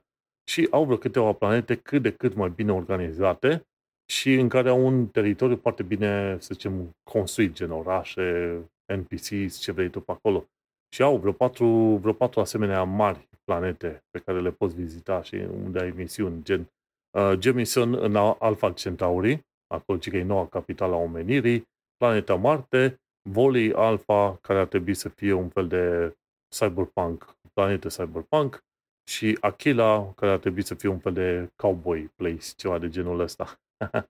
[0.51, 3.67] și au vreo câteva planete cât de cât mai bine organizate
[4.13, 8.59] și în care au un teritoriu foarte bine, să zicem, construit, gen orașe,
[8.95, 10.47] NPCs, ce vrei tu pe acolo.
[10.95, 11.67] Și au vreo patru,
[12.01, 16.71] vreo patru asemenea mari planete pe care le poți vizita și unde ai misiuni, gen
[17.19, 23.73] uh, Jemison în Alpha Centauri, acolo ce e noua capitală a omenirii, Planeta Marte, Voli
[23.73, 26.15] Alpha, care ar trebui să fie un fel de
[26.49, 28.65] cyberpunk, planetă cyberpunk,
[29.09, 33.21] și Aquila, care ar trebui să fie un fel de cowboy place, ceva de genul
[33.21, 33.61] ăsta.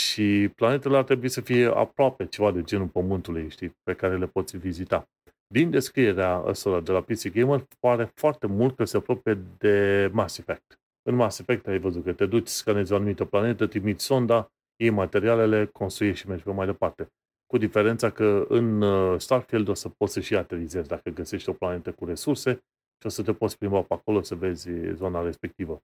[0.00, 4.26] și planetele ar trebui să fie aproape ceva de genul Pământului, știi, pe care le
[4.26, 5.08] poți vizita.
[5.46, 10.38] Din descrierea asta de la PC Gamer, pare foarte mult că se apropie de Mass
[10.38, 10.80] Effect.
[11.02, 14.90] În Mass Effect ai văzut că te duci, scanezi o anumită planetă, trimiți sonda, iei
[14.90, 17.08] materialele, construiești și mergi pe mai departe.
[17.46, 21.52] Cu diferența că în uh, Starfield o să poți să și aterizezi dacă găsești o
[21.52, 22.52] planetă cu resurse
[23.00, 25.82] și o să te poți plimba pe acolo să vezi zona respectivă.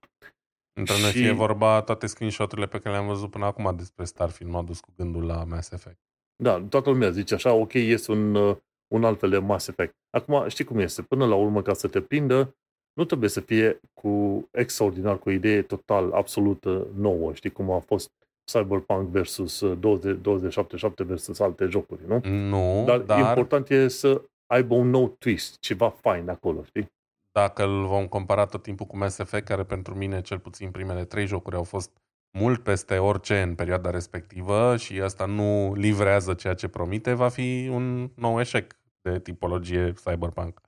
[0.79, 1.11] Între și...
[1.11, 4.93] fie vorba, toate screenshot-urile pe care le-am văzut până acum despre Starfield m-au dus cu
[4.95, 5.99] gândul la Mass Effect.
[6.35, 8.57] Da, toată lumea zice așa, ok, este un, uh,
[8.93, 9.93] un alt fel de Mass Effect.
[10.09, 12.55] Acum, știi cum este, până la urmă, ca să te prindă,
[12.93, 17.79] nu trebuie să fie cu extraordinar, cu o idee total, absolută nouă, știi cum a
[17.79, 18.11] fost
[18.51, 22.21] Cyberpunk versus 2077 uh, versus alte jocuri, nu?
[22.23, 26.91] Nu, dar, dar important e să aibă un nou twist, ceva fain acolo, știi?
[27.31, 31.05] Dacă îl vom compara tot timpul cu Mass Effect, care pentru mine, cel puțin primele
[31.05, 31.91] trei jocuri, au fost
[32.37, 37.69] mult peste orice în perioada respectivă și asta nu livrează ceea ce promite, va fi
[37.71, 40.61] un nou eșec de tipologie cyberpunk.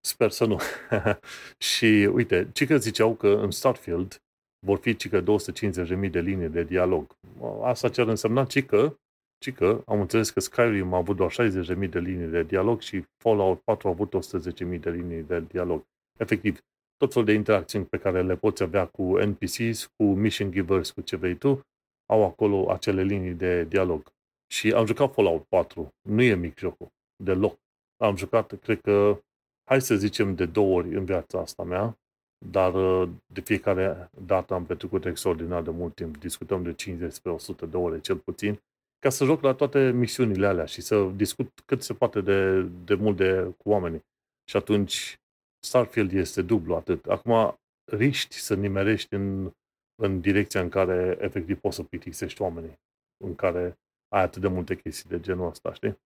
[0.00, 0.58] Sper să nu.
[1.72, 4.22] și uite, ce că ziceau că în Starfield
[4.66, 7.16] vor fi cică 250.000 de linii de dialog.
[7.62, 9.00] Asta ce ar însemna cică,
[9.38, 13.60] cică, am înțeles că Skyrim a avut doar 60.000 de linii de dialog și Fallout
[13.60, 15.84] 4 a avut 110.000 de linii de dialog.
[16.18, 16.60] Efectiv,
[16.96, 21.00] tot felul de interacțiuni pe care le poți avea cu NPCs, cu mission givers, cu
[21.00, 21.60] ce vrei tu,
[22.06, 24.12] au acolo acele linii de dialog.
[24.50, 25.88] Și am jucat Fallout 4.
[26.08, 26.88] Nu e mic jocul.
[27.22, 27.58] Deloc.
[27.96, 29.22] Am jucat, cred că,
[29.64, 31.98] hai să zicem, de două ori în viața asta mea,
[32.46, 36.18] dar uh, de fiecare dată am petrecut extraordinar de mult timp.
[36.18, 38.60] Discutăm de 50 spre 100 de ore, cel puțin,
[38.98, 42.94] ca să joc la toate misiunile alea și să discut cât se poate de, de
[42.94, 44.04] mult de, cu oamenii.
[44.50, 45.20] Și atunci
[45.66, 47.06] Starfield este dublu atât.
[47.06, 47.58] Acum
[47.92, 49.52] riști să nimerești în,
[50.02, 52.78] în direcția în care efectiv poți să plictisești oamenii,
[53.24, 55.98] în care ai atât de multe chestii de genul ăsta, știi?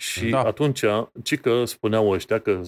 [0.00, 0.44] Și da.
[0.44, 0.84] atunci,
[1.22, 2.62] ci că spuneau ăștia că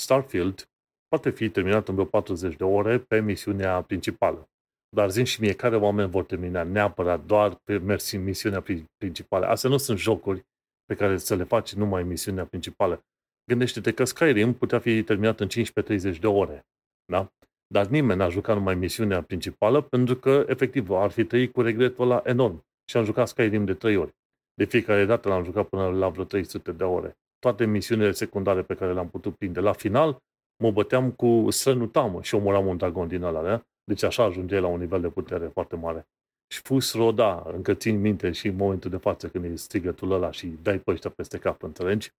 [0.00, 0.68] Starfield
[1.08, 4.48] poate fi terminat în vreo 40 de ore pe misiunea principală.
[4.96, 8.64] Dar zic și mie, care oameni vor termina neapărat doar pe mersi în misiunea
[8.96, 9.46] principală?
[9.46, 10.44] Astea nu sunt jocuri
[10.84, 13.04] pe care să le faci numai în misiunea principală.
[13.50, 16.66] Gândește-te că Skyrim putea fi terminat în 15-30 de ore.
[17.04, 17.32] Da?
[17.66, 22.04] Dar nimeni n-a jucat numai misiunea principală pentru că, efectiv, ar fi trăit cu regretul
[22.04, 22.64] ăla enorm.
[22.90, 24.14] Și am jucat Skyrim de 3 ori.
[24.58, 27.18] De fiecare dată l-am jucat până la vreo 300 de ore.
[27.38, 29.60] Toate misiunile secundare pe care le-am putut prinde.
[29.60, 30.18] La final,
[30.62, 33.62] mă băteam cu Sănutamă și omoram un dragon din ăla, da?
[33.84, 36.06] Deci așa ajungeai la un nivel de putere foarte mare.
[36.48, 40.30] Și Fus roda, încă țin minte și în momentul de față când e strigătul ăla
[40.30, 42.10] și dai pe ăștia peste cap, înțelegi?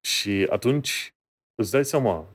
[0.00, 1.14] Și atunci
[1.54, 2.26] îți dai seama,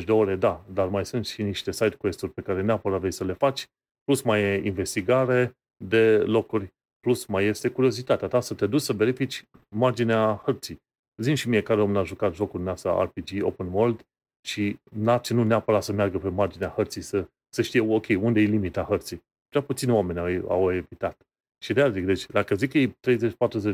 [0.00, 3.12] 15-30 de ore, da, dar mai sunt și niște side quest-uri pe care neapărat vrei
[3.12, 3.66] să le faci,
[4.04, 6.74] plus mai e investigare de locuri,
[7.04, 10.82] plus mai este curiozitatea ta să te duci să verifici marginea hărții.
[11.22, 14.06] Zim și mie care om n-a jucat jocul din asta RPG Open World
[14.46, 18.44] și n-a ținut neapărat să meargă pe marginea hărții, să, să știe, ok, unde e
[18.44, 19.22] limita hărții.
[19.48, 21.26] Prea puțini oameni au, au evitat.
[21.64, 22.96] Și de aia zic, deci, dacă zic că e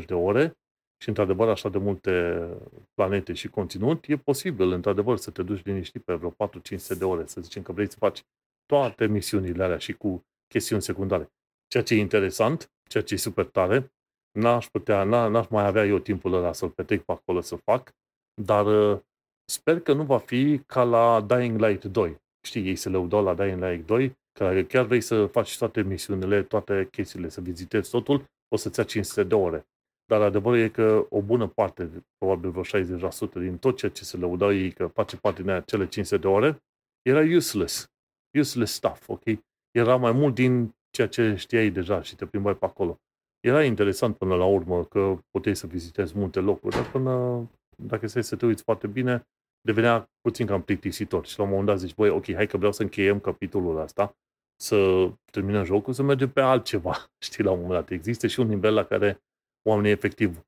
[0.01, 0.55] 30-40 de ore,
[1.01, 2.47] și într-adevăr așa de multe
[2.93, 7.25] planete și conținut, e posibil într-adevăr să te duci liniștit pe vreo 4-500 de ore,
[7.25, 8.23] să zicem că vrei să faci
[8.65, 11.31] toate misiunile alea și cu chestiuni secundare.
[11.71, 13.91] Ceea ce e interesant, ceea ce e super tare,
[14.31, 17.95] n-aș putea, n-aș mai avea eu timpul ăla să-l petrec pe acolo să fac,
[18.41, 18.99] dar uh,
[19.45, 22.21] sper că nu va fi ca la Dying Light 2.
[22.45, 26.43] Știi, ei se lăudau la Dying Light 2, că chiar vrei să faci toate misiunile,
[26.43, 29.65] toate chestiile, să vizitezi totul, o să-ți ia 500 de ore.
[30.05, 34.17] Dar adevărul e că o bună parte, probabil vreo 60% din tot ceea ce se
[34.17, 36.63] lăudau ei că face parte din cele 500 de ore,
[37.01, 37.91] era useless.
[38.37, 39.23] Useless stuff, ok?
[39.71, 42.99] Era mai mult din ceea ce știai deja și te plimbai pe acolo.
[43.39, 47.45] Era interesant până la urmă că puteai să vizitezi multe locuri, dar până,
[47.77, 49.27] dacă stai să te uiți foarte bine,
[49.61, 51.25] devenea puțin cam plictisitor.
[51.25, 54.15] Și la un moment dat zici, băi, ok, hai că vreau să încheiem capitolul ăsta,
[54.61, 56.95] să terminăm jocul, să mergem pe altceva.
[57.25, 57.89] Știi, la un moment dat.
[57.89, 59.21] Există și un nivel la care
[59.67, 60.41] oamenii efectiv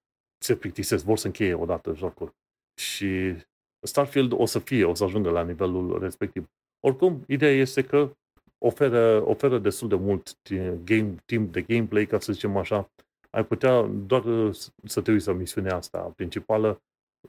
[0.44, 2.34] se plictisesc, vor să încheie odată jocul.
[2.82, 3.36] Și
[3.86, 6.50] Starfield o să fie, o să ajungă la nivelul respectiv.
[6.80, 8.12] Oricum, ideea este că
[8.66, 10.38] oferă, oferă destul de mult
[10.84, 12.92] game, timp de gameplay, ca să zicem așa.
[13.30, 14.24] Ai putea doar
[14.84, 16.82] să te uiți la misiunea asta principală,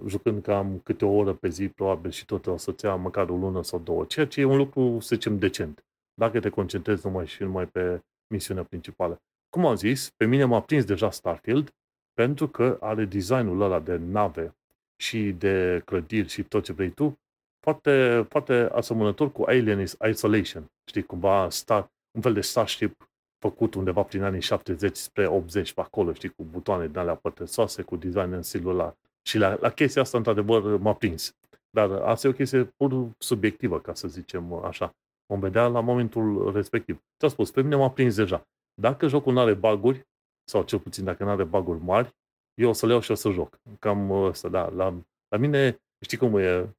[0.06, 3.36] jucând cam câte o oră pe zi, probabil, și tot o să-ți ia măcar o
[3.36, 5.84] lună sau două, ceea ce e un lucru, să zicem, decent.
[6.14, 9.22] Dacă te concentrezi numai și numai pe misiunea principală.
[9.48, 11.74] Cum am zis, pe mine m-a prins deja Starfield
[12.12, 14.56] pentru că are designul ăla de nave
[14.96, 17.18] și de clădiri și tot ce vrei tu,
[17.64, 20.64] foarte, foarte asemănător cu Alien Isolation.
[20.88, 25.80] Știi, cumva star, un fel de Starship făcut undeva prin anii 70 spre 80 pe
[25.80, 28.94] acolo, știi, cu butoane din alea pătăsoase, cu design în stilul ăla.
[29.28, 31.34] Și la, la chestia asta, într-adevăr, m-a prins.
[31.70, 34.94] Dar asta e o chestie pur subiectivă, ca să zicem așa.
[35.26, 37.00] Vom vedea la momentul respectiv.
[37.16, 37.50] Ce-a spus?
[37.50, 38.42] Pe mine m-a prins deja.
[38.80, 40.06] Dacă jocul nu are baguri,
[40.50, 42.14] sau cel puțin dacă nu are baguri mari,
[42.54, 43.58] eu o să le iau și o să joc.
[43.78, 44.68] Cam ăsta, da.
[44.68, 44.94] La,
[45.28, 46.74] la mine, știi cum e,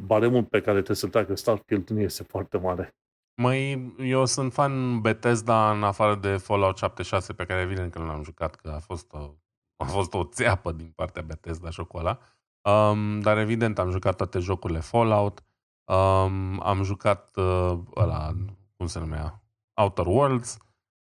[0.00, 2.94] baremul pe care trebuie să-l treacă Starfield nu este foarte mare.
[3.34, 8.06] Măi, eu sunt fan Bethesda în afară de Fallout 76 pe care evident că nu
[8.06, 9.34] l-am jucat, că a fost o,
[9.76, 12.18] a fost o țeapă din partea Bethesda jocul ăla.
[12.62, 15.44] Um, dar evident am jucat toate jocurile Fallout.
[15.84, 18.32] Um, am jucat uh, ăla,
[18.76, 19.42] cum se numea?
[19.74, 20.58] Outer Worlds.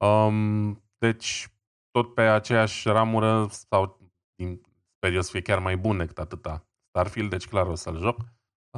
[0.05, 1.49] Um, deci,
[1.91, 3.99] tot pe aceeași ramură sau
[4.35, 4.61] din,
[4.97, 8.19] sper eu să fie chiar mai bun decât atâta Starfield, deci clar o să-l joc.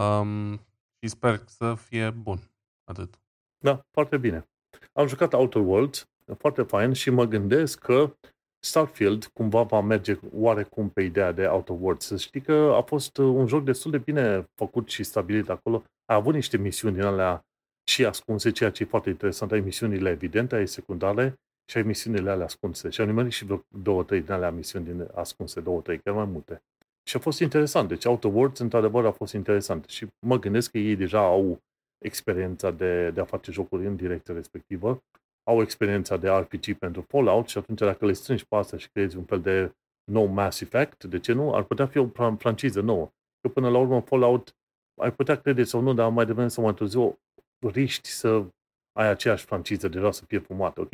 [0.01, 0.55] Um,
[1.01, 2.39] și sper să fie bun.
[2.85, 3.21] Atât.
[3.59, 4.49] Da, foarte bine.
[4.93, 8.17] Am jucat Outer Worlds, foarte fain și mă gândesc că
[8.65, 12.07] Starfield cumva va merge oarecum pe ideea de Outer Worlds.
[12.07, 15.83] Să știi că a fost un joc destul de bine făcut și stabilit acolo.
[16.05, 17.47] A avut niște misiuni din alea
[17.91, 19.53] și ascunse, ceea ce e foarte interesant.
[19.53, 21.35] Ai misiunile evidente, ai secundare
[21.71, 22.91] și ai misiunile alea ascunse.
[22.91, 26.15] Și am nimerit și vreo două, trei din alea misiuni din ascunse, două, trei, chiar
[26.15, 26.63] mai multe.
[27.09, 27.89] Și a fost interesant.
[27.89, 29.85] Deci Outer Worlds, într-adevăr, a fost interesant.
[29.85, 31.63] Și mă gândesc că ei deja au
[32.05, 35.03] experiența de, de a face jocuri în direcția respectivă,
[35.51, 39.17] au experiența de RPG pentru Fallout și atunci dacă le strângi pe asta și creezi
[39.17, 39.73] un fel de
[40.11, 41.55] nou Mass Effect, de ce nu?
[41.55, 43.13] Ar putea fi o franciză nouă.
[43.41, 44.57] Că până la urmă Fallout,
[45.01, 47.19] ai putea crede sau nu, dar mai devreme sau mai târziu
[47.67, 48.47] riști să
[48.93, 50.91] ai aceeași franciză deja să fie fumată, ok?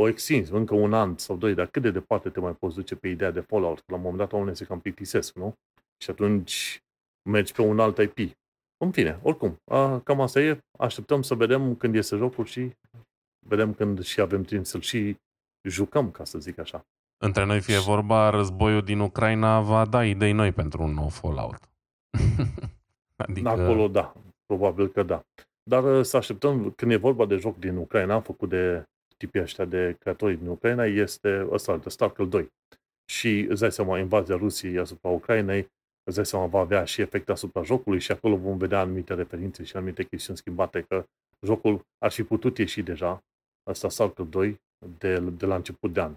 [0.00, 2.96] O extinzi încă un an sau doi, dar cât de departe te mai poți duce
[2.96, 3.82] pe ideea de Fallout?
[3.86, 5.54] La un moment dat oamenii se cam plictisesc, nu?
[6.02, 6.82] Și atunci
[7.30, 8.36] mergi pe un alt IP.
[8.84, 10.58] În fine, oricum, a, cam asta e.
[10.78, 12.72] Așteptăm să vedem când iese jocul și
[13.46, 15.16] vedem când și avem timp să-l și
[15.68, 16.86] jucăm, ca să zic așa.
[17.24, 21.70] Între noi fie vorba, războiul din Ucraina va da idei noi pentru un nou Fallout.
[23.16, 23.48] adică...
[23.48, 24.12] Acolo, da.
[24.46, 25.22] Probabil că da.
[25.62, 28.84] Dar uh, să așteptăm, când e vorba de joc din Ucraina, făcut de
[29.18, 32.52] tipii ăștia de creatori din Ucraina, este ăsta, de Starkle 2.
[33.10, 35.68] Și îți dai seama, invazia Rusiei asupra Ucrainei
[36.08, 39.64] îți dai seama, va avea și efect asupra jocului și acolo vom vedea anumite referințe
[39.64, 41.04] și anumite chestiuni schimbate, că
[41.40, 43.24] jocul ar fi putut ieși deja,
[43.70, 44.60] asta Stalker 2,
[44.98, 46.14] de, de la început de an.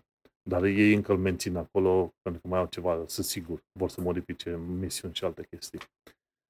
[0.50, 4.02] Dar ei încă îl mențin acolo, pentru că mai au ceva, să sigur, vor să
[4.02, 5.80] modifice misiuni și alte chestii.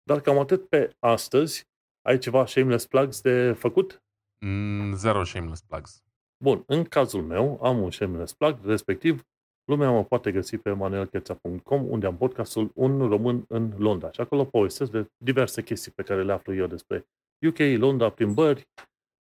[0.03, 1.69] Dar cam atât pe astăzi.
[2.01, 4.01] Ai ceva shameless plugs de făcut?
[4.45, 6.03] Mm, zero shameless plugs.
[6.41, 9.25] Bun, în cazul meu am un shameless plug, respectiv
[9.71, 14.11] Lumea mă poate găsi pe manuelcheța.com, unde am podcastul Un român în Londra.
[14.11, 17.05] Și acolo povestesc de diverse chestii pe care le aflu eu despre
[17.47, 18.67] UK, Londra, plimbări,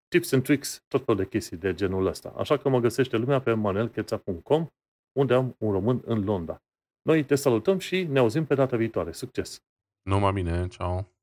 [0.08, 2.34] tips and tricks, tot felul de chestii de genul ăsta.
[2.36, 4.66] Așa că mă găsește lumea pe manuelcheța.com,
[5.18, 6.62] unde am un român în Londra.
[7.02, 9.12] Noi te salutăm și ne auzim pe data viitoare.
[9.12, 9.62] Succes!
[10.02, 11.19] Numai bine, ceau!